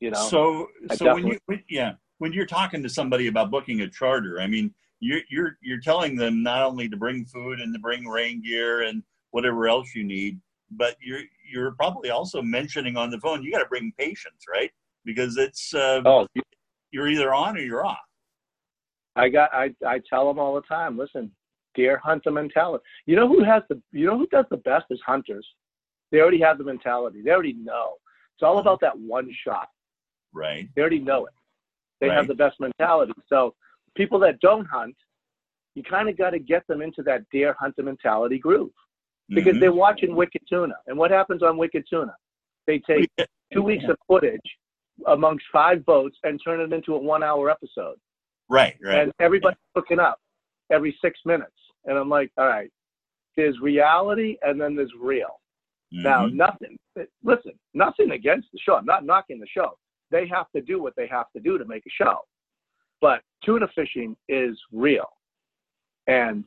[0.00, 0.28] You know.
[0.28, 3.88] So, I so when you when, yeah when you're talking to somebody about booking a
[3.88, 7.80] charter, I mean you're you're you're telling them not only to bring food and to
[7.80, 13.10] bring rain gear and whatever else you need, but you're you're probably also mentioning on
[13.10, 14.70] the phone you got to bring patience, right?
[15.04, 16.26] Because it's uh, oh,
[16.90, 17.98] you're either on or you're off.
[19.16, 20.98] I got I I tell them all the time.
[20.98, 21.30] Listen,
[21.74, 22.84] deer hunter mentality.
[23.06, 25.46] You know who has the you know who does the best is hunters.
[26.10, 27.22] They already have the mentality.
[27.22, 27.94] They already know.
[28.34, 29.68] It's all about that one shot.
[30.32, 30.68] Right.
[30.74, 31.34] They already know it.
[32.00, 32.16] They Right.
[32.16, 33.12] have the best mentality.
[33.28, 33.54] So
[33.94, 34.96] people that don't hunt,
[35.74, 38.70] you kind of got to get them into that deer hunter mentality groove
[39.28, 39.60] because Mhm.
[39.60, 40.74] they're watching Wicked Tuna.
[40.86, 42.14] And what happens on Wicked Tuna?
[42.66, 43.10] They take
[43.52, 44.58] two weeks of footage
[45.06, 47.98] amongst five boats and turn it into a one-hour episode.
[48.50, 48.78] right.
[48.82, 49.00] Right.
[49.02, 50.18] and everybody's hooking up
[50.70, 51.52] every six minutes.
[51.84, 52.72] And I'm like, all right,
[53.36, 55.38] there's reality and then there's real.
[55.92, 56.32] Now, Mhm.
[56.32, 56.78] nothing,
[57.22, 58.76] listen, nothing against the show.
[58.76, 59.78] I'm not knocking the show.
[60.10, 62.24] They have to do what they have to do to make a show.
[63.02, 65.10] But tuna fishing is real.
[66.06, 66.46] And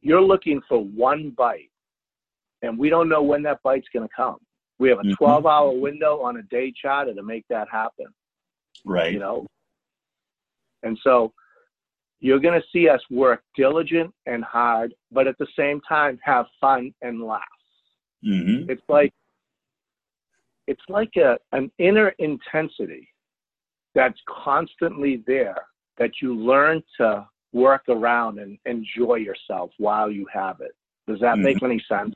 [0.00, 1.70] you're looking for one bite.
[2.64, 4.38] And we don't know when that bite's going to come.
[4.78, 5.16] We have a Mhm.
[5.16, 8.06] 12 hour window on a day charter to make that happen
[8.84, 9.12] right.
[9.12, 9.46] you know.
[10.82, 11.32] And so
[12.20, 16.46] you're going to see us work diligent and hard, but at the same time have
[16.60, 17.42] fun and laugh.
[18.22, 19.12] hmm It's like
[20.66, 23.06] it's like a an inner intensity
[23.94, 25.62] that's constantly there
[25.98, 30.72] that you learn to work around and enjoy yourself while you have it.
[31.06, 32.14] Does that make any sense?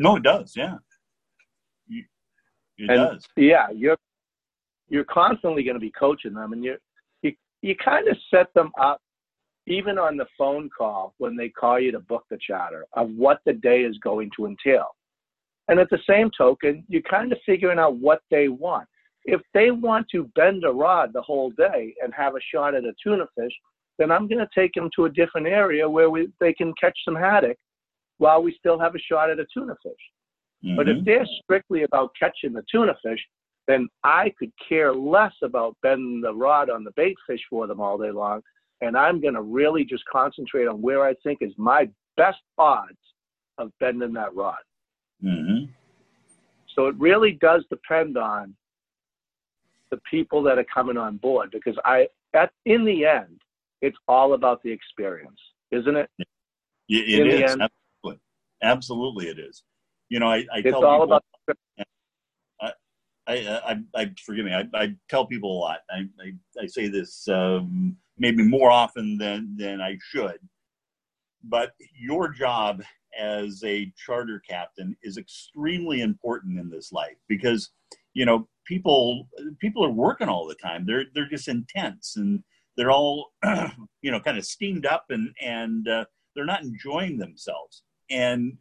[0.00, 0.54] No, it does.
[0.56, 0.76] Yeah.
[1.90, 2.06] It
[2.78, 3.26] And- does.
[3.36, 3.98] Yeah, you're
[4.88, 6.76] you're constantly going to be coaching them, and you
[7.22, 9.00] you you kind of set them up,
[9.66, 13.40] even on the phone call when they call you to book the charter of what
[13.44, 14.86] the day is going to entail.
[15.68, 18.88] And at the same token, you're kind of figuring out what they want.
[19.24, 22.84] If they want to bend a rod the whole day and have a shot at
[22.84, 23.52] a tuna fish,
[23.98, 26.98] then I'm going to take them to a different area where we, they can catch
[27.04, 27.58] some haddock
[28.20, 30.04] while we still have a shot at a tuna fish.
[30.76, 30.98] But Mhm.
[30.98, 33.26] if they're strictly about catching the tuna fish,
[33.66, 37.80] then I could care less about bending the rod on the bait fish for them
[37.80, 38.42] all day long.
[38.82, 42.98] And I'm going to really just concentrate on where I think is my best odds
[43.56, 44.62] of bending that rod.
[45.22, 45.70] Mhm.
[46.74, 48.54] So it really does depend on
[49.90, 53.40] the people that are coming on board because I, at in the end,
[53.80, 55.40] it's all about the experience,
[55.70, 56.10] isn't it?
[56.18, 56.26] It,
[56.88, 57.70] it in the end-
[58.62, 59.28] absolutely.
[59.28, 59.62] it is.
[60.08, 61.24] You know, I, I It's tell all people, about
[63.30, 64.52] I, I, I, forgive me.
[64.52, 65.80] I, I tell people a lot.
[65.90, 70.38] I, I, I say this um, maybe more often than than I should.
[71.44, 72.82] But your job
[73.18, 77.70] as a charter captain is extremely important in this life because
[78.14, 79.28] you know people
[79.60, 80.84] people are working all the time.
[80.86, 82.42] They're they're just intense and
[82.76, 83.32] they're all
[84.02, 86.04] you know kind of steamed up and and uh,
[86.34, 87.82] they're not enjoying themselves.
[88.10, 88.58] And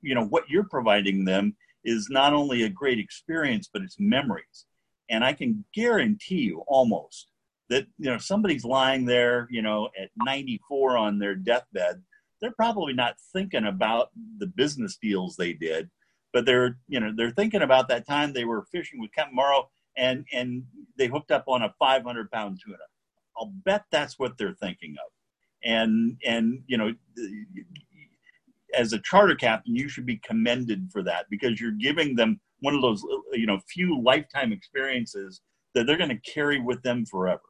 [0.00, 4.66] you know what you're providing them is not only a great experience, but it's memories.
[5.10, 7.28] And I can guarantee you almost
[7.70, 12.02] that, you know, somebody's lying there, you know, at 94 on their deathbed.
[12.40, 15.90] They're probably not thinking about the business deals they did,
[16.32, 19.70] but they're, you know, they're thinking about that time they were fishing with Captain Morrow
[19.96, 20.64] and, and
[20.96, 22.78] they hooked up on a 500 pound tuna.
[23.36, 25.12] I'll bet that's what they're thinking of.
[25.64, 26.94] And, and, you know,
[28.78, 32.74] as a charter captain, you should be commended for that because you're giving them one
[32.74, 33.02] of those,
[33.32, 35.40] you know, few lifetime experiences
[35.74, 37.42] that they're going to carry with them forever.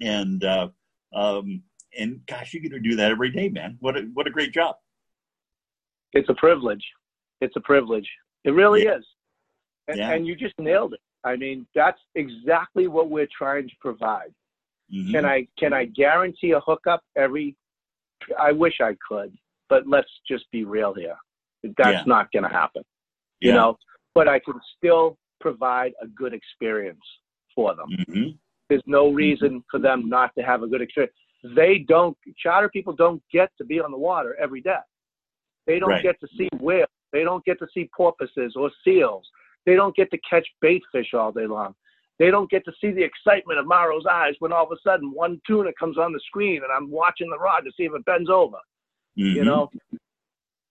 [0.00, 0.68] And, uh,
[1.14, 1.62] um,
[1.98, 3.76] and gosh, you get to do that every day, man.
[3.80, 4.76] What a, what a great job.
[6.14, 6.84] it's a privilege.
[7.40, 8.08] It's a privilege.
[8.44, 8.96] It really Yeah.
[8.98, 9.06] is.
[9.88, 10.12] And, Yeah.
[10.12, 11.00] and you just nailed it.
[11.24, 14.32] I mean, that's exactly what we're trying to provide.
[14.92, 15.10] Mhm.
[15.12, 17.56] Can I can I guarantee a hookup every?
[18.38, 19.32] I wish I could,
[19.72, 21.16] but let's just be real here.
[21.78, 22.02] That's Yeah.
[22.04, 22.82] not going to happen.
[23.40, 23.78] You know,
[24.14, 27.06] but I can still provide a good experience
[27.54, 27.88] for them.
[27.90, 28.28] Mm-hmm.
[28.68, 31.14] There's no reason for them not to have a good experience.
[31.42, 34.84] They don't, charter people don't get to be on the water every day.
[35.66, 36.02] They don't Right.
[36.02, 36.90] get to see whales.
[37.12, 39.26] They don't get to see porpoises or seals.
[39.64, 41.74] They don't get to catch bait fish all day long.
[42.18, 45.12] They don't get to see the excitement of Morrow's eyes when all of a sudden
[45.12, 48.04] one tuna comes on the screen and I'm watching the rod to see if it
[48.04, 48.58] bends over.
[49.14, 49.44] You Mhm.
[49.44, 49.70] know,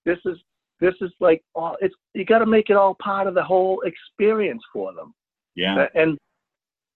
[0.04, 0.38] this is
[0.80, 3.80] this is like all it's you got to make it all part of the whole
[3.82, 5.14] experience for them.
[5.54, 5.88] Yeah.
[5.94, 6.18] And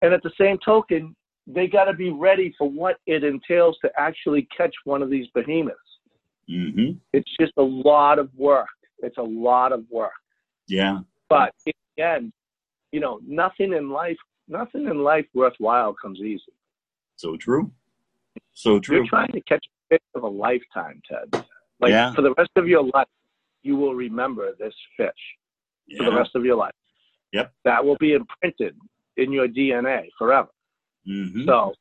[0.03, 1.15] and at the same token,
[1.47, 5.29] they got to be ready for what it entails to actually catch one of these
[5.35, 5.79] behemoths.
[6.49, 6.99] Mm-hmm.
[7.13, 8.69] It's just a lot of work.
[8.99, 10.13] It's a lot of work.
[10.69, 11.01] Yeah.
[11.29, 12.33] But in the end,
[12.93, 14.17] you know, nothing in life,
[14.49, 16.53] nothing in life worthwhile comes easy.
[17.17, 17.71] So true.
[18.53, 18.97] So true.
[18.97, 21.45] You're trying to catch fish of a lifetime, Ted.
[21.81, 22.13] Like Yeah.
[22.15, 23.09] for the rest of your life,
[23.63, 25.11] you will remember this fish
[25.97, 26.75] for the rest of your life.
[27.33, 27.53] Yep.
[27.65, 28.77] That will be imprinted
[29.17, 30.49] in your DNA forever.
[31.09, 31.45] Mm-hmm.
[31.47, 31.75] So,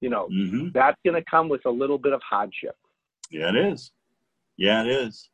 [0.00, 0.68] you know, mm-hmm.
[0.72, 2.76] that's going to come with a little bit of hardship
[3.30, 3.92] Yeah, it is.
[4.56, 5.28] Yeah, it is.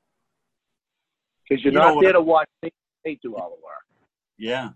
[1.48, 3.84] because you're You know not there to watch they, do all the work.
[4.36, 4.70] Yeah.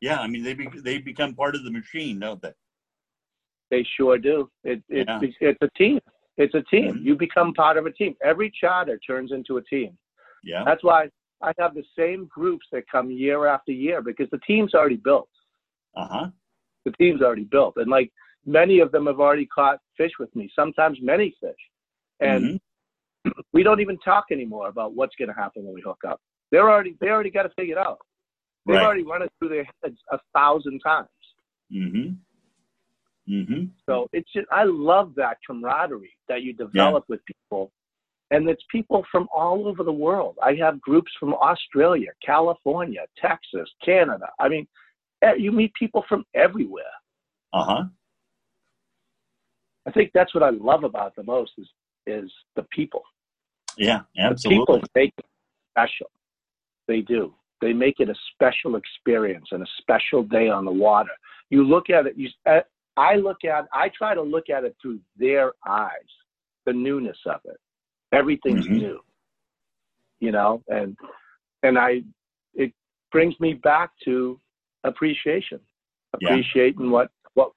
[0.00, 0.20] Yeah.
[0.20, 2.52] I mean, they be, they become part of the machine, don't they?
[3.70, 4.50] They sure do.
[4.64, 5.20] It, it, Yeah.
[5.40, 6.00] It's a team.
[6.38, 6.94] It's a team.
[6.94, 7.02] Mhm.
[7.04, 8.16] You become part of a team.
[8.22, 9.98] Every charter turns into a team.
[10.42, 10.62] Yeah.
[10.64, 11.10] That's why
[11.42, 15.28] I have the same groups that come year after year because the team's already built.
[15.94, 16.30] Uh huh.
[16.84, 17.76] The team's already built.
[17.76, 18.12] And like
[18.46, 21.60] many of them have already caught fish with me, sometimes many fish.
[22.20, 22.60] And Mhm.
[23.52, 26.20] we don't even talk anymore about what's going to happen when we hook up.
[26.50, 27.98] They're already they already got it figured out.
[28.64, 28.84] They've Right.
[28.84, 31.08] already run it through their heads a thousand times.
[31.72, 32.12] Mm-hmm.
[33.28, 33.64] Mm-hmm.
[33.86, 37.70] So it's just I love that camaraderie that you develop with people,
[38.30, 40.36] and it's people from all over the world.
[40.42, 44.28] I have groups from Australia, California, Texas, Canada.
[44.38, 44.66] I mean,
[45.22, 46.84] eh, you meet people from everywhere.
[47.52, 47.84] Uh huh.
[49.86, 51.68] I think that's what I love about the most is
[52.06, 53.02] is the people.
[53.76, 54.00] Yeah.
[54.18, 54.58] absolutely.
[54.58, 55.24] The people make it
[55.72, 56.10] special.
[56.88, 57.34] They do.
[57.60, 61.10] They make it a special experience and a special day on the water.
[61.50, 62.14] You look at it.
[62.16, 62.60] You, uh,
[62.98, 63.66] I look at.
[63.72, 66.10] I try to look at it through their eyes,
[66.66, 67.56] the newness of it.
[68.12, 68.78] Everything's Mhm.
[68.78, 69.00] new,
[70.20, 70.96] you know, and
[71.62, 72.02] and I.
[72.54, 72.72] It
[73.12, 74.40] brings me back to
[74.84, 75.60] appreciation,
[76.20, 76.30] Yeah.
[76.30, 77.52] appreciating what what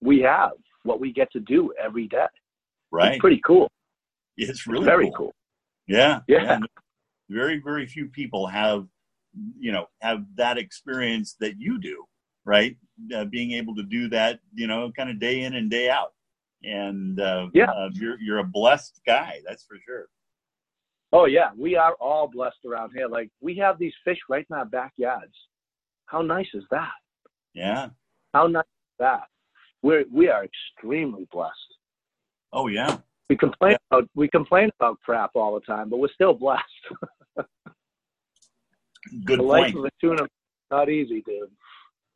[0.00, 0.52] we have,
[0.82, 2.26] what we get to do every day.
[2.90, 3.12] Right.
[3.12, 3.70] It's pretty cool.
[4.36, 5.16] It's really Very cool.
[5.16, 5.34] cool.
[5.86, 6.20] Yeah.
[6.26, 6.58] Yeah.
[7.28, 8.88] Very, very few people have,
[9.58, 12.04] you know, have that experience that you do,
[12.44, 12.76] right?
[13.14, 16.12] Uh, being able to do that, you know, kind of day in and day out.
[16.62, 17.70] And uh, Yeah.
[17.70, 20.08] uh, you're you're a blessed guy, that's for sure.
[21.12, 23.08] Oh yeah, we are all blessed around here.
[23.08, 25.34] Like we have these fish right in our backyards.
[26.06, 26.92] How nice is that?
[27.54, 27.88] Yeah.
[28.32, 29.24] How nice is that?
[29.82, 31.52] We're we are extremely blessed.
[32.52, 32.98] Oh yeah.
[33.28, 36.62] We complain about we complain about crap all the time, but we're still blessed.
[39.24, 40.28] Good the life of a tuna
[40.70, 41.50] not easy, dude.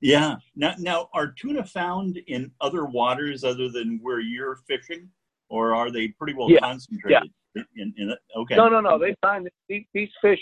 [0.01, 0.37] Yeah.
[0.55, 5.09] Now, now, are tuna found in other waters other than where you're fishing,
[5.49, 6.61] or are they pretty well Yeah.
[6.61, 7.31] concentrated?
[7.55, 8.57] In, in, okay.
[8.57, 8.99] No, no, no.
[8.99, 10.41] They find these, these fish.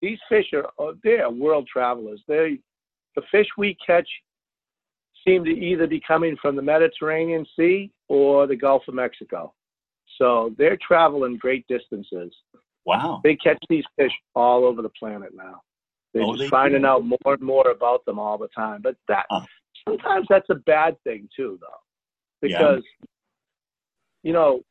[0.00, 2.22] These fish are oh, they are world travelers.
[2.28, 2.60] They
[3.16, 4.08] the fish we catch
[5.26, 9.54] seem to either be coming from the Mediterranean Sea or the Gulf of Mexico.
[10.18, 12.32] So they're traveling great distances.
[12.84, 13.20] Wow.
[13.24, 15.62] They catch these fish all over the planet now.
[16.14, 16.86] They're Oh, just they finding do?
[16.88, 18.80] out more and more about them all the time.
[18.80, 19.44] But that Huh.
[19.86, 22.58] sometimes that's a bad thing too, though, Yeah.
[22.58, 22.84] because
[24.22, 24.62] you know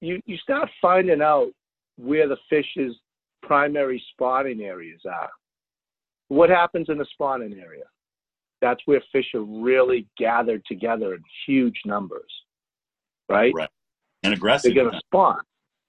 [0.00, 1.52] you you start finding out
[1.96, 3.00] where the fish's
[3.42, 5.30] primary spawning areas are.
[6.28, 7.84] What happens in the spawning area?
[8.60, 12.30] That's where fish are really gathered together in huge numbers,
[13.28, 13.52] right?
[13.54, 13.70] Right.
[14.24, 14.74] And aggressive.
[14.74, 15.40] They're going to spawn.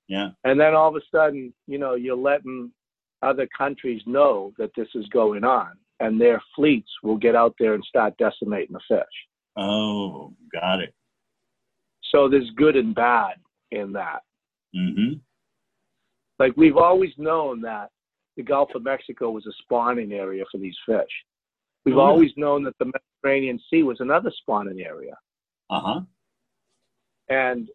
[0.08, 0.32] Yeah.
[0.44, 2.72] And then all of a sudden, you know, you're letting
[3.22, 7.74] other countries know that this is going on, and their fleets will get out there
[7.74, 9.28] and start decimating the fish.
[9.58, 10.94] Oh, got it.
[12.12, 13.36] So there's good and bad
[13.72, 14.22] in that.
[14.76, 15.14] Mm-hmm.
[16.40, 17.90] Like we've always known that
[18.36, 21.10] the Gulf of Mexico was a spawning area for these fish.
[21.86, 22.02] We've yeah.
[22.02, 22.92] always known that the
[23.24, 25.16] Mediterranean Sea was another spawning area.
[25.70, 26.02] Uh huh.
[27.30, 27.68] and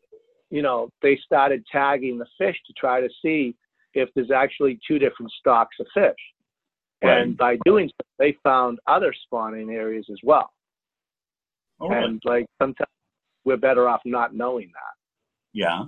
[0.50, 3.54] you know they started tagging the fish to try to see
[3.94, 6.14] if there's actually two different stocks of fish
[7.04, 7.18] Right.
[7.22, 10.52] and by doing so they found other spawning areas as well
[11.80, 12.88] Oh, and like sometimes
[13.44, 14.94] we're better off not knowing that
[15.52, 15.84] yeah.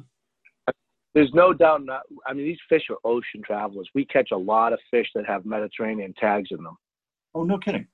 [1.14, 4.72] there's no doubt not i mean these fish are ocean travelers we catch a lot
[4.72, 6.76] of fish that have mediterranean tags in them
[7.36, 7.88] Oh, no kidding.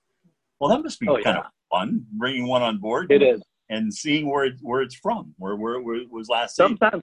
[0.59, 1.39] Well, that must be Oh, kind yeah.
[1.39, 3.11] of fun bringing one on board.
[3.11, 3.41] It is
[3.71, 6.77] and seeing where it, where it's from, where where, where it was last seen.
[6.77, 7.03] sometimes.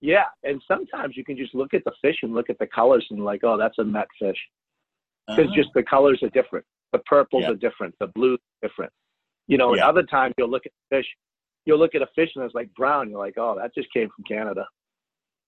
[0.00, 3.06] Yeah, and sometimes you can just look at the fish and look at the colors
[3.10, 4.36] and like, oh, that's a Med fish
[5.26, 5.56] because Uh-huh.
[5.56, 6.64] just the colors are different.
[6.92, 7.50] The purples Yeah.
[7.52, 7.94] are different.
[7.98, 8.92] The blues are different.
[9.48, 11.06] You know, and other times you'll look at fish,
[11.64, 13.10] you'll look at a fish and it's like brown.
[13.10, 14.66] You're like, oh, that just came from Canada.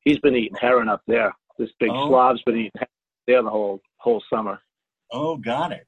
[0.04, 1.32] He's been eating herring up there.
[1.58, 2.08] This big Oh.
[2.08, 2.88] Slav's been eating herring
[3.26, 4.60] there the whole whole summer.
[5.12, 5.86] oh, got it.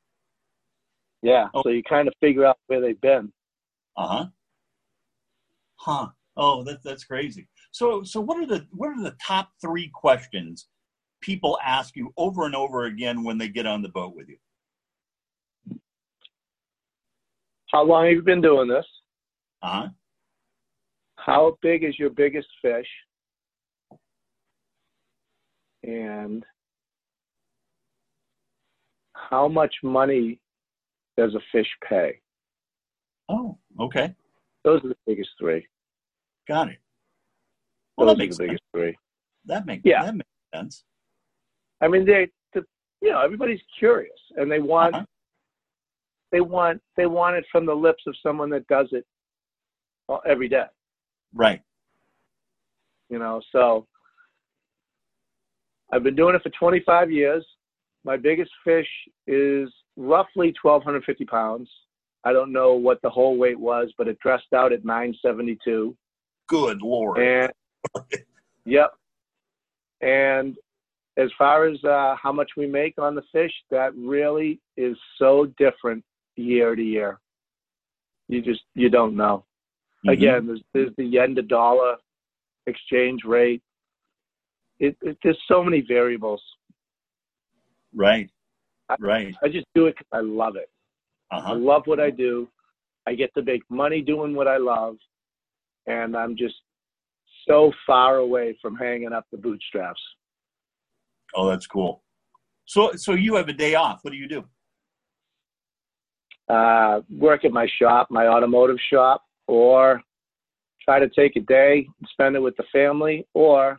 [1.22, 1.48] Yeah.
[1.54, 1.62] Oh.
[1.62, 3.32] So you kind of figure out where they've been.
[3.96, 4.26] Uh huh.
[5.76, 6.08] Huh.
[6.36, 7.48] Oh, that, that's crazy.
[7.72, 10.66] So, so what are the what are the top three questions
[11.20, 14.36] people ask you over and over again when they get on the boat with you?
[17.70, 18.86] How long have you been doing this?
[19.62, 19.88] Uh huh.
[21.16, 22.88] How big is your biggest fish?
[25.84, 26.44] And
[29.14, 30.40] how much money
[31.16, 32.20] does a fish pay?
[33.28, 34.14] Oh, okay.
[34.64, 35.66] Those are the biggest three.
[36.48, 36.78] Got it.
[38.00, 38.96] Well, that makes the biggest three.
[39.44, 40.04] that makes Yeah.
[40.04, 40.84] that makes sense.
[41.80, 42.64] I mean, they, the,
[43.00, 45.04] you know, everybody's curious and they want, Uh-huh.
[46.32, 49.06] they want, they want it from the lips of someone that does it
[50.26, 50.64] every day.
[51.34, 51.62] Right.
[53.08, 53.86] you know so
[55.92, 57.46] i've been doing it for 25 years
[58.04, 58.88] my biggest fish
[59.28, 61.70] is roughly 1250 pounds
[62.24, 65.96] i don't know what the whole weight was but it dressed out at 972
[66.48, 67.18] Good lord.
[67.18, 67.52] and
[68.64, 68.90] yep
[70.00, 70.56] and
[71.16, 75.46] as far as uh, how much we make on the fish that really is so
[75.58, 76.02] different
[76.36, 77.18] year to year
[78.28, 79.44] you just you don't know
[80.06, 80.12] Mhm.
[80.12, 81.96] again, there's, there's the yen to dollar
[82.66, 83.62] exchange rate.
[84.78, 86.42] It, it, there's so many variables.
[87.94, 88.30] Right.
[88.98, 89.34] Right.
[89.44, 90.70] I just do it 'cause I love it.
[91.30, 92.48] Uh I love what I do.
[93.06, 94.96] I get to make money doing what I love,
[95.86, 96.56] and I'm just
[97.48, 100.00] so far away from hanging up the bootstraps.
[101.34, 102.02] Oh, that's cool.
[102.64, 104.00] So, so you have a day off.
[104.02, 104.44] What do you do?
[106.48, 110.02] Uh, work at my shop, my automotive shop, or
[110.82, 113.78] try to take a day and spend it with the family, or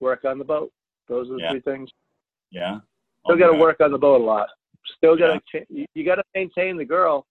[0.00, 0.72] work on the boat.
[1.08, 1.50] Those are the Yeah.
[1.52, 1.90] three things.
[2.50, 2.80] Yeah.
[3.24, 4.48] Still Oh, got to work on the boat a lot.
[4.96, 7.26] Still got to you, you got to maintain the girl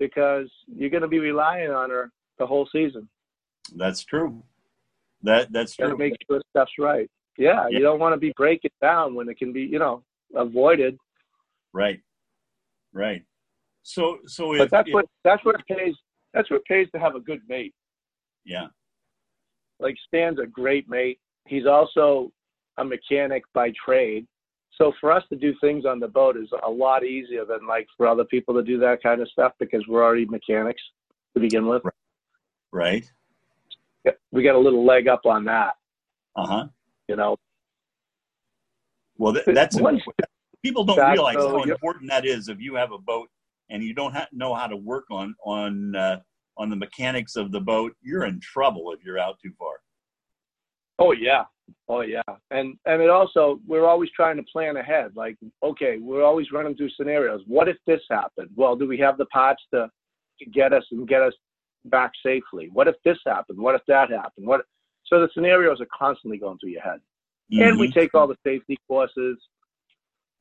[0.00, 3.08] because you're going to be relying on her the whole season.
[3.76, 4.42] That's true.
[5.26, 7.10] That that's Got to make sure stuff's right.
[7.36, 7.78] Yeah, Yeah.
[7.78, 10.02] you don't want to be breaking down when it can be, you know,
[10.34, 10.96] avoided.
[11.72, 12.00] Right.
[12.92, 13.22] Right.
[13.82, 15.94] So so if, But that's if- what that's what pays.
[16.32, 17.74] That's what pays to have a good mate.
[18.44, 18.68] yeah.
[19.80, 21.18] Like Stan's a great mate.
[21.46, 22.30] He's also
[22.78, 24.26] a mechanic by trade.
[24.78, 27.86] So for us to do things on the boat is a lot easier than like
[27.96, 30.82] for other people to do that kind of stuff because we're already mechanics
[31.34, 31.82] to begin with.
[32.72, 33.10] Right.
[34.32, 35.74] We got a little leg up on that,
[36.36, 36.66] Uh huh.
[37.08, 37.36] you know.
[39.18, 39.78] Well, th- that's
[40.62, 41.68] people don't That's realize so- how yep.
[41.76, 42.48] important that is.
[42.48, 43.28] If you have a boat
[43.70, 46.20] and you don't ha- know how to work on on uh,
[46.58, 49.74] on the mechanics of the boat, you're in trouble if you're out too far.
[50.98, 51.44] Oh yeah,
[51.88, 55.12] oh yeah, and and it also we're always trying to plan ahead.
[55.14, 57.42] Like, okay, we're always running through scenarios.
[57.46, 58.50] What if this happened?
[58.54, 59.88] Well, do we have the parts to
[60.40, 61.32] to get us and get us
[61.90, 62.68] back safely?
[62.72, 63.58] What if this happened?
[63.58, 64.46] What if that happened?
[64.46, 64.62] What?
[65.06, 67.00] So the scenarios are constantly going through your head.
[67.52, 67.94] And we Mhm.
[67.94, 69.38] take all the safety courses.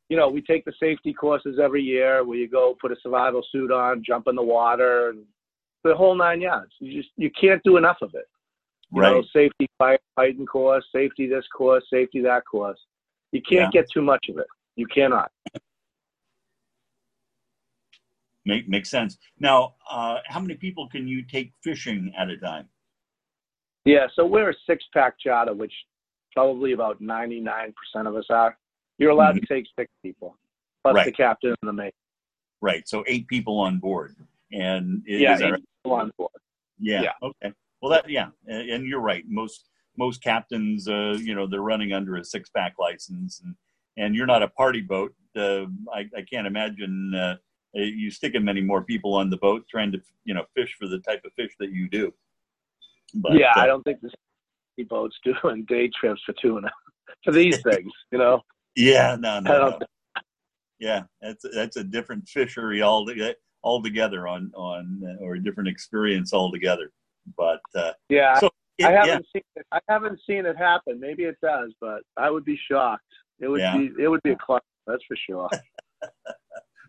[0.09, 3.43] You know, we take the safety courses every year where you go put a survival
[3.51, 5.25] suit on, jump in the water, and
[5.83, 6.73] the whole nine yards.
[6.79, 8.27] You just you can't do enough of it.
[8.91, 9.13] You right.
[9.13, 12.79] know, safety firefighting course, safety this course, safety that course.
[13.31, 14.47] You can't get too much of it.
[14.75, 15.31] You cannot.
[18.45, 19.17] Make makes sense.
[19.39, 22.69] Now, uh, how many people can you take fishing at a time?
[23.85, 25.73] Yeah, so we're a six pack charter, which
[26.33, 28.57] probably about ninety nine percent of us are.
[28.97, 30.37] You're allowed to take six people,
[30.83, 31.21] plus the Mm-hmm.
[31.21, 31.93] Captain and the mate.
[32.61, 32.87] Right.
[32.87, 34.15] So eight people on board,
[34.51, 35.63] and Yeah, is eight right?
[35.83, 36.31] people on board.
[36.79, 37.01] Yeah.
[37.01, 37.11] Yeah.
[37.21, 37.53] Okay.
[37.81, 39.23] Well, that yeah, and and you're right.
[39.27, 43.55] Most most captains, uh, you know, they're running under a six pack license, and
[43.97, 45.13] and you're not a party boat.
[45.35, 47.35] Uh, I I can't imagine uh,
[47.83, 50.99] you sticking many more people on the boat trying to you know fish for the
[50.99, 52.13] type of fish that you do.
[53.15, 56.71] But yeah, uh, I don't think the boats doing day trips for tuna
[57.23, 57.91] for these things.
[58.11, 58.41] You know,
[58.75, 59.79] yeah, no, no, no.
[60.79, 63.07] Yeah, that's that's a different fishery all
[63.63, 66.91] altogether on on uh, or a different experience altogether.
[67.37, 69.65] But uh, yeah, so it, I haven't seen it.
[69.71, 70.99] I haven't seen it happen.
[70.99, 73.03] Maybe it does, but I would be shocked.
[73.39, 73.77] It would Yeah.
[73.77, 75.49] be it would be a club, that's for sure.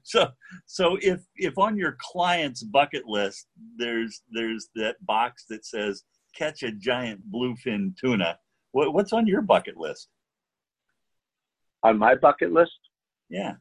[0.08, 0.28] so
[0.66, 6.04] so if if on your client's bucket list there's there's that box that says
[6.38, 8.38] catch a giant bluefin tuna,
[8.72, 10.08] what, what's on your bucket list?
[11.82, 12.78] On my bucket list,
[13.28, 13.54] Yeah,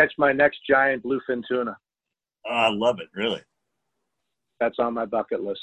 [0.00, 1.76] catch my next giant bluefin tuna.
[2.48, 3.08] oh, I love it.
[3.14, 3.42] Really.
[4.60, 5.60] That's on my bucket list.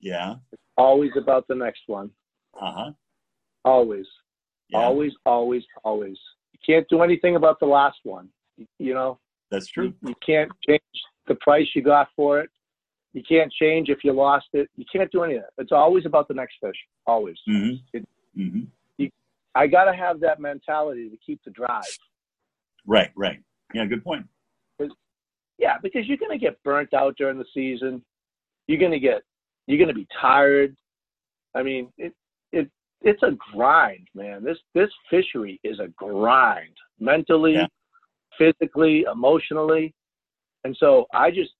[0.00, 0.36] Yeah.
[0.76, 2.10] Always about the next one.
[2.60, 2.90] Uh huh.
[3.64, 4.06] Always.
[4.68, 6.18] Yeah, Always, always, always.
[6.52, 8.28] You can't do anything about the last one.
[8.78, 9.18] You know,
[9.52, 9.92] that's true.
[10.02, 10.80] you, you can't change
[11.28, 12.50] the price you got for it.
[13.12, 14.68] You can't change if you lost it.
[14.76, 15.62] You can't do any of that.
[15.62, 16.74] It's always about the next fish.
[17.06, 17.36] Always.
[17.48, 17.74] Mm-hmm.
[17.92, 18.60] It- hmm
[19.54, 21.82] I got to have that mentality to keep the drive.
[22.86, 23.10] Right.
[23.14, 23.40] Right.
[23.74, 23.84] Yeah.
[23.84, 24.24] Good point.
[25.58, 28.02] Yeah, because you're going to get burnt out during the season.
[28.66, 29.22] You're going to get,
[29.66, 30.74] you're going to be tired.
[31.54, 32.14] I mean, it,
[32.52, 32.70] it,
[33.02, 34.42] it's a grind, man.
[34.42, 37.66] This, this fishery is a grind mentally, Yeah.
[38.42, 39.94] Physically, emotionally.
[40.64, 41.50] And so I just,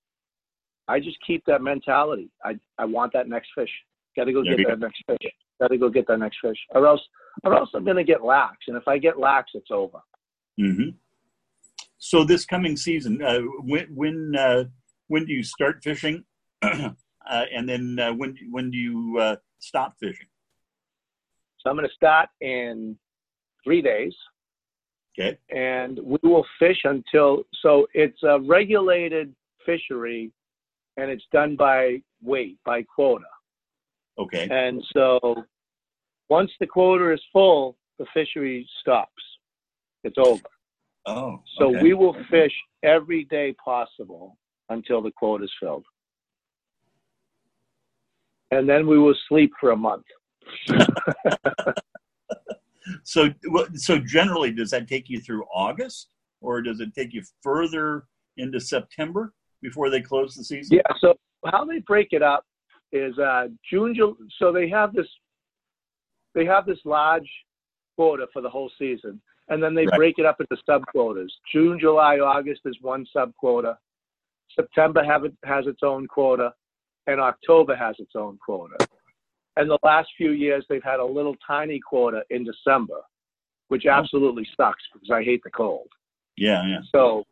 [0.87, 2.29] I just keep that mentality.
[2.43, 3.69] I, I want that next fish.
[4.15, 5.31] Got to go There get that next fish.
[5.61, 7.01] Got to go get that next fish, or else,
[7.43, 8.57] or else I'm going to get lax.
[8.67, 9.99] And if I get lax, it's over.
[10.57, 10.89] hmm
[11.97, 14.65] So this coming season, uh, when when uh,
[15.07, 16.25] when do you start fishing,
[16.61, 16.89] uh,
[17.27, 20.27] and then uh, when when do you uh, stop fishing?
[21.59, 22.97] So I'm going to start in
[23.63, 24.13] three days.
[25.19, 25.37] Okay.
[25.55, 29.33] and we will fish until so it's a regulated
[29.63, 30.31] fishery
[30.97, 33.25] and it's done by weight by quota
[34.17, 34.47] Okay.
[34.49, 35.43] and so
[36.29, 39.23] once the quota is full the fishery stops
[40.03, 40.41] it's over
[41.05, 41.41] Oh.
[41.59, 41.83] so okay.
[41.83, 44.37] we will fish every day possible
[44.69, 45.85] until the quota is filled
[48.51, 50.05] and then we will sleep for a month
[53.03, 53.29] So
[53.75, 58.05] so generally, does that take you through August, or does it take you further
[58.37, 60.77] into September before they close the season?
[60.77, 60.95] Yeah.
[60.99, 61.15] So
[61.45, 62.45] how they break it up
[62.91, 63.93] is uh, June.
[63.95, 65.07] July, So they have this.
[66.35, 67.29] They have this large
[67.95, 69.97] quota for the whole season, and then they Right.
[69.97, 71.31] break it up into sub quotas.
[71.51, 73.77] June, July, August is one sub quota.
[74.55, 76.53] September have it, has its own quota,
[77.07, 78.75] and October has its own quota.
[79.55, 83.01] And the last few years, they've had a little tiny quota in December,
[83.67, 85.87] which absolutely sucks because I hate the cold.
[86.37, 86.65] Yeah.
[86.65, 86.79] Yeah.
[86.91, 87.25] So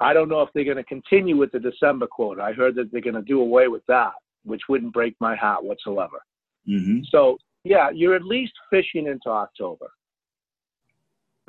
[0.00, 2.42] I don't know if they're going to continue with the December quota.
[2.42, 4.12] I heard that they're going to do away with that,
[4.44, 6.18] which wouldn't break my heart whatsoever.
[6.66, 9.88] hmm So yeah, you're at least fishing into October.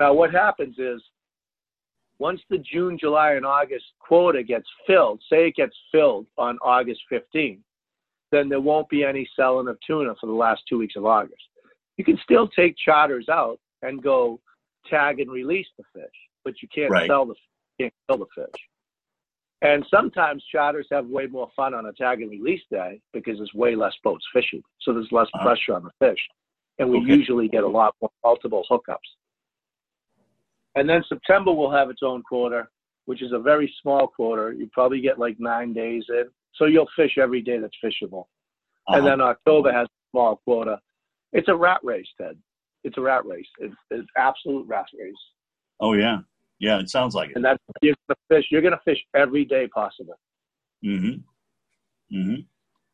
[0.00, 1.00] Now what happens is
[2.18, 7.00] once the June, July, and August quota gets filled, say it gets filled on August
[7.10, 7.60] 15th,
[8.30, 11.42] then there won't be any selling of tuna for the last two weeks of August.
[11.96, 14.40] You can still take charters out and go
[14.88, 16.14] tag and release the fish,
[16.44, 17.08] but you can't Right.
[17.08, 17.34] sell the
[17.78, 18.68] can't kill the fish.
[19.62, 23.52] And sometimes charters have way more fun on a tag and release day because there's
[23.54, 25.44] way less boats fishing, so there's less Uh-huh.
[25.44, 26.28] pressure on the fish,
[26.78, 27.14] and we Okay.
[27.14, 29.16] usually get a lot more multiple hookups.
[30.76, 32.70] And then September will have its own quarter,
[33.06, 34.52] which is a very small quarter.
[34.52, 38.26] You probably get like nine days in, so you'll fish every day that's fishable.
[38.88, 38.98] Uh-huh.
[38.98, 40.78] And then October has a small quota.
[41.32, 42.36] It's a rat race, Ted.
[42.84, 43.46] It's a rat race.
[43.60, 45.14] It's, it's absolute rat race.
[45.80, 46.18] oh yeah.
[46.58, 46.78] Yeah.
[46.78, 47.36] It sounds like it.
[47.36, 48.46] And that's you're gonna fish.
[48.50, 50.18] You're gonna fish every day possible.
[50.84, 52.16] Mm-hmm.
[52.16, 52.40] Mm-hmm.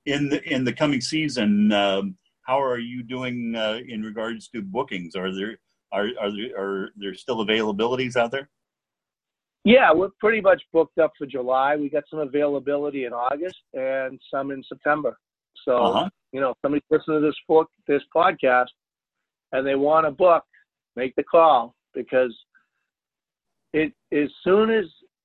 [0.06, 4.62] In the in the coming season, um, how are you doing uh, in regards to
[4.62, 5.16] bookings?
[5.16, 5.58] Are there
[5.92, 8.48] are are there are there still availabilities out there?
[9.66, 11.74] Yeah, we're pretty much booked up for July.
[11.74, 15.18] We got some availability in August and some in September.
[15.64, 16.08] So Uh-huh.
[16.32, 18.68] you know, if somebody's listening to this book, this podcast,
[19.50, 20.44] and they want to book,
[20.94, 22.32] make the call because
[23.72, 24.84] it as soon as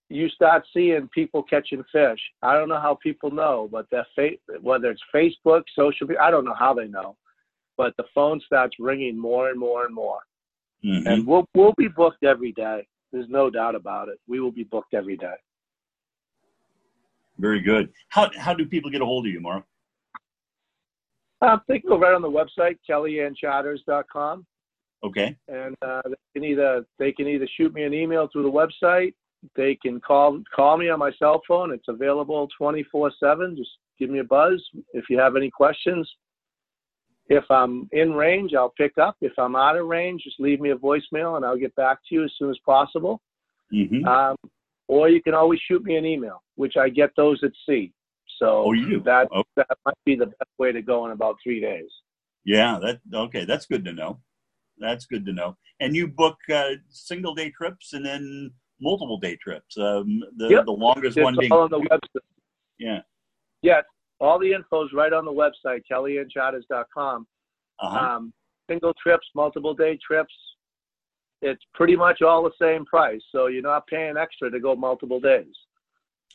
[0.10, 4.40] you start seeing people catching fish, I don't know how people know, but that fa-
[4.62, 7.16] whether it's Facebook, social media, I don't know how they know,
[7.78, 10.22] but the phone starts ringing more and more and more,
[10.84, 11.06] Mhm.
[11.06, 12.88] and we'll we'll be booked every day.
[13.12, 14.20] There's no doubt about it.
[14.28, 15.34] We will be booked every day.
[17.38, 17.92] Very good.
[18.10, 19.64] How how do people get a hold of you, Morrow?
[21.42, 24.46] Uh, they can go right on the website, kellyanncharters.com,
[25.04, 25.36] Okay.
[25.48, 29.14] and uh, they can either they can either shoot me an email through the website.
[29.56, 31.72] They can call call me on my cell phone.
[31.72, 33.58] It's available 24/7.
[33.58, 36.10] Just give me a buzz if you have any questions.
[37.32, 39.16] If I'm in range, I'll pick up.
[39.22, 42.16] If I'm out of range, just leave me a voicemail and I'll get back to
[42.16, 43.22] you as soon as possible.
[43.72, 44.36] hmm Um,
[44.90, 47.94] or you can always shoot me an email, which I get those at sea.
[48.38, 49.44] So Oh, you that Oh.
[49.56, 51.90] that might be the best way to go in about three days.
[52.44, 52.80] Yeah.
[52.82, 53.46] That okay.
[53.46, 54.20] That's good to know.
[54.78, 55.56] That's good to know.
[55.80, 58.52] And you book uh, single day trips and then
[58.82, 59.78] multiple day trips.
[59.78, 60.66] Um, the Yep.
[60.66, 62.28] the longest It's one being on the website.
[62.78, 63.02] yeah.
[63.62, 63.82] Yeah,
[64.22, 67.28] all the info is right on the website, kellyanncharters.com.
[67.80, 67.98] Uh-huh.
[67.98, 68.34] Um,
[68.70, 70.34] single trips, multiple day trips.
[71.42, 75.20] It's pretty much all the same price, so you're not paying extra to go multiple
[75.20, 75.54] days.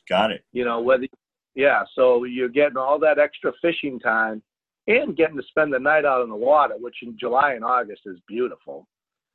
[0.09, 0.45] Got it.
[0.53, 1.07] You know whether,
[1.55, 1.85] yeah.
[1.95, 4.43] So you're getting all that extra fishing time,
[4.89, 8.03] and getting to spend the night out on the water, which in July and August
[8.07, 8.87] is beautiful.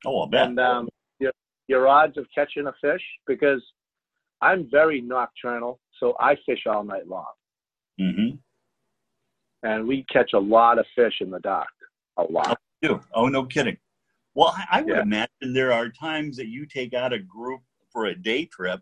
[0.06, 0.48] Oh, I bet.
[0.48, 0.90] and um,
[1.20, 1.32] your
[1.68, 3.62] your odds of catching a fish because
[4.42, 7.32] I'm very nocturnal, so I fish all night long,
[8.00, 8.36] mm-hmm.
[9.64, 11.68] and we catch a lot of fish in the dock,
[12.18, 12.58] a lot.
[12.82, 13.00] do.
[13.14, 13.78] Oh, no kidding.
[14.34, 15.02] Well, I, I would Yeah.
[15.02, 17.62] imagine there are times that you take out a group
[17.92, 18.82] for a day trip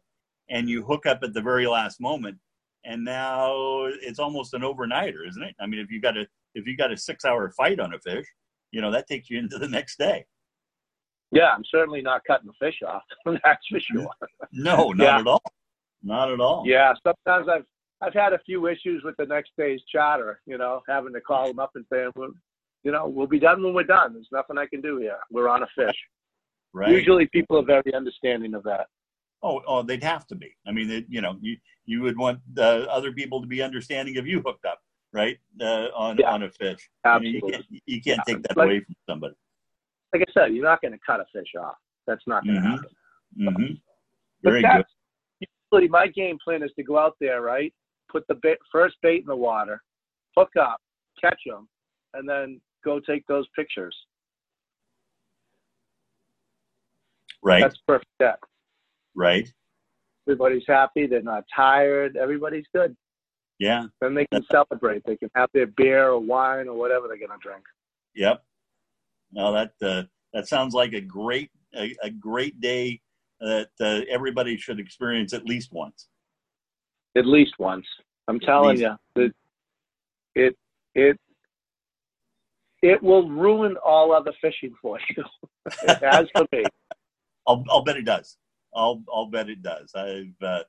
[0.49, 2.38] and you hook up at the very last moment,
[2.86, 5.55] and now it's almost an overnighter, isn't it?
[5.60, 7.99] I mean, if you got a if you got a six hour fight on a
[7.99, 8.26] fish,
[8.72, 10.26] you know that takes you into the next day.
[11.32, 13.03] Yeah, I'm certainly not cutting the fish off.
[13.43, 14.07] That's for sure.
[14.51, 15.20] No, not Yeah.
[15.20, 15.43] at all.
[16.01, 16.64] Not at all.
[16.66, 17.66] Yeah, sometimes I've
[18.02, 20.41] I've had a few issues with the next day's charter.
[20.45, 22.32] You know, having to call them up and saying, well,
[22.84, 24.14] you know, we'll be done when we're done.
[24.14, 25.18] There's nothing I can do here.
[25.32, 25.95] We're on a fish.
[26.74, 26.91] Right.
[26.91, 28.88] Usually, people are very understanding of that.
[29.41, 30.56] Oh, oh, they'd have to be.
[30.68, 34.18] I mean, it, you know, you you would want uh, other people to be understanding
[34.18, 34.80] of you hooked up,
[35.12, 36.32] right, uh, on Yeah.
[36.32, 36.89] on a fish.
[37.04, 37.52] I mean, you Absolutely.
[37.52, 38.34] can't you can't Yeah.
[38.34, 39.36] take that Like- away from somebody.
[40.14, 41.76] Like I said, you're not going to cut a fish off.
[42.08, 42.72] That's not going to Mhm.
[42.72, 42.89] happen.
[43.58, 43.74] hmm
[44.43, 44.86] But Very good.
[45.72, 47.74] usually my game plan is to go out there, right?
[48.12, 49.82] Put the bait, first bait in the water,
[50.38, 50.82] hook up,
[51.22, 51.68] catch them,
[52.14, 53.95] and then go take those pictures.
[57.43, 57.62] Right.
[57.62, 58.43] That's perfect.
[59.16, 59.51] Right.
[60.28, 61.07] Everybody's happy.
[61.07, 62.18] They're not tired.
[62.18, 62.95] Everybody's good.
[63.60, 63.86] Yeah.
[64.01, 65.03] Then they can celebrate.
[65.05, 67.64] They can have their beer or wine or whatever they're going to drink.
[68.16, 68.43] Yep.
[69.32, 70.03] No, that uh,
[70.34, 73.01] that sounds like a great a, a great day
[73.39, 76.07] that uh, everybody should experience at least once.
[77.18, 77.86] At least once.
[78.28, 78.91] I'm telling least.
[79.16, 79.34] you, that
[80.36, 80.55] it
[80.95, 81.18] it
[82.82, 85.24] it will ruin all other fishing for you.
[85.84, 86.66] it has for me.
[87.47, 88.38] I'll I'll bet it does.
[88.76, 89.91] I'll I'll bet it does.
[89.95, 90.64] I've uh,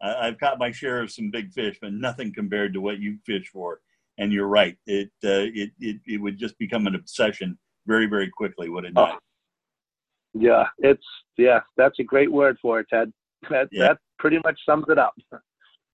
[0.00, 3.48] I've caught my share of some big fish, but nothing compared to what you fish
[3.52, 3.80] for.
[4.18, 4.76] And you're right.
[4.86, 8.68] It uh, it, it it would just become an obsession very very quickly.
[8.68, 9.20] Would it not?
[10.34, 11.04] Yeah, it's
[11.36, 13.12] yeah, that's a great word for it, Ted.
[13.48, 13.88] That Yeah.
[13.88, 15.14] that pretty much sums it up.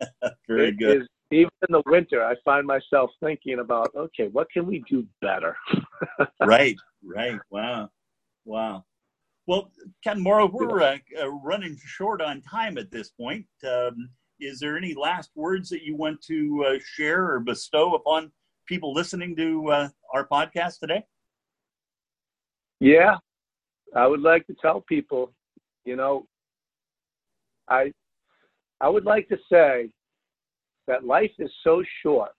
[0.49, 1.03] very It good.
[1.03, 5.05] is- even in the winter, I find myself thinking about, okay, what can we do
[5.21, 5.57] better?
[6.41, 7.41] right, right.
[7.51, 7.91] Wow,
[8.45, 8.85] wow.
[9.49, 9.73] Well,
[10.05, 13.45] Ken Morrow, we're uh, uh, running short on time at this point.
[13.69, 18.31] Um, is there any last words that you want to uh, share or bestow upon
[18.67, 21.05] people listening to uh, our podcast today?
[22.79, 23.17] Yeah,
[23.95, 25.33] I would like to tell people,
[25.85, 26.27] you know,
[27.69, 27.93] I
[28.81, 29.91] I would like to say
[30.87, 32.31] that life is so short.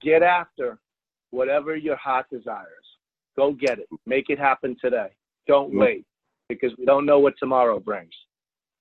[0.00, 0.78] Get after
[1.30, 2.66] whatever your heart desires.
[3.36, 3.88] Go get it.
[4.06, 5.08] Make it happen today.
[5.46, 6.04] Don't wait
[6.48, 8.12] because we don't know what tomorrow brings.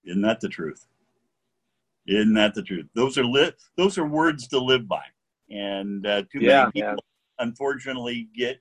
[0.03, 0.87] Isn't that the truth?
[2.07, 2.87] Isn't that the truth?
[2.95, 5.03] Those are li- those are words to live by,
[5.49, 7.03] and uh, too Yeah, many people
[7.39, 7.47] man.
[7.47, 8.59] unfortunately get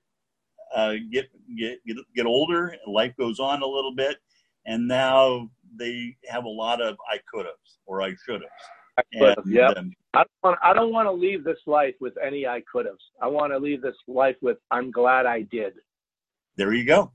[0.74, 1.28] uh, get
[1.59, 2.76] get get get older.
[2.87, 4.18] Life goes on a little bit,
[4.66, 7.55] and now they have a lot of I could have
[7.87, 9.37] or I should have.
[9.47, 9.77] Yep.
[9.77, 12.87] um, I don't want, I don't want to leave this life with any I could
[12.87, 12.97] have.
[13.23, 15.74] I want to leave this life with I'm glad I did.
[16.57, 17.12] there you go.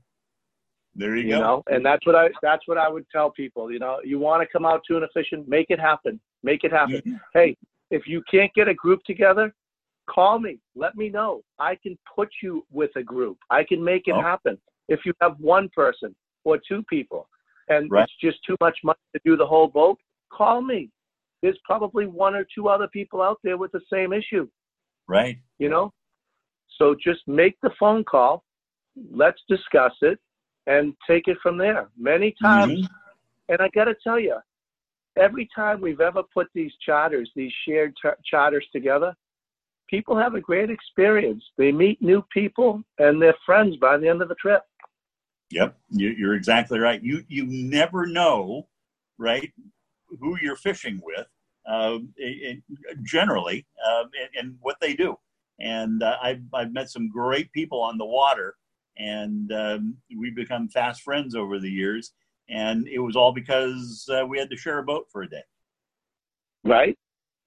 [0.94, 1.40] There you, You go.
[1.40, 3.70] know, and that's what I that's what I would tell people.
[3.70, 6.18] You know, you want to come out to an efficient, make it happen.
[6.42, 7.02] Make it happen.
[7.04, 7.20] Mhm.
[7.34, 7.56] Hey,
[7.90, 9.54] if you can't get a group together,
[10.08, 10.58] call me.
[10.74, 11.42] Let me know.
[11.58, 13.36] I can put you with a group.
[13.50, 14.22] I can make it Oh.
[14.22, 14.58] happen.
[14.88, 17.28] If you have one person or two people
[17.68, 18.04] and Right.
[18.04, 19.98] it's just too much money to do the whole boat,
[20.30, 20.90] call me.
[21.42, 24.48] There's probably one or two other people out there with the same issue,
[25.06, 25.38] Right.
[25.58, 25.92] you know?
[26.78, 28.44] So just make the phone call.
[29.10, 30.18] Let's discuss it
[30.66, 31.88] and take it from there.
[31.96, 32.90] Many times Mhm.
[33.48, 34.36] and I got to tell you,
[35.16, 39.14] every time we've ever put these charters, these shared char- charters together,
[39.88, 41.44] people have a great experience.
[41.56, 44.62] They meet new people and they're friends by the end of the trip.
[45.50, 47.02] Yep, you, you're exactly right.
[47.02, 48.66] You you never know,
[49.18, 49.52] right,
[50.20, 51.26] who you're fishing with,
[52.16, 55.16] it, it- generally, um, and, and what they do.
[55.60, 58.56] And uh, I've I've met some great people on the water,
[58.98, 62.12] and um, we've become fast friends over the years.
[62.48, 65.42] And it was all because uh, we had to share a boat for a day.
[66.64, 66.96] Right?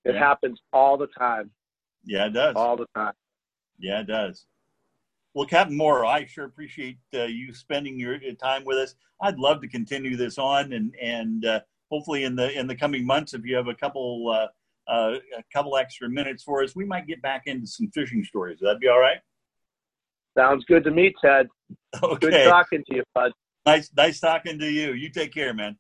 [0.04, 0.20] It Yeah.
[0.20, 1.52] happens all the time.
[2.04, 2.56] Yeah, it does.
[2.58, 3.14] All the time.
[3.78, 4.46] Yeah, it does.
[5.34, 8.96] Well, Captain Morrow, I sure appreciate uh, you spending your time with us.
[9.22, 11.60] I'd love to continue this on, and and uh,
[11.92, 15.44] hopefully in the in the coming months, if you have a couple uh, uh a
[15.54, 18.60] couple extra minutes for us, we might get back into some fishing stories.
[18.62, 19.20] That'd be all right?
[20.38, 21.48] Sounds good to me, Ted.
[22.04, 22.30] Okay.
[22.30, 23.32] Good talking to you, bud.
[23.66, 24.94] Nice, nice talking to you.
[24.94, 25.78] You take care, man.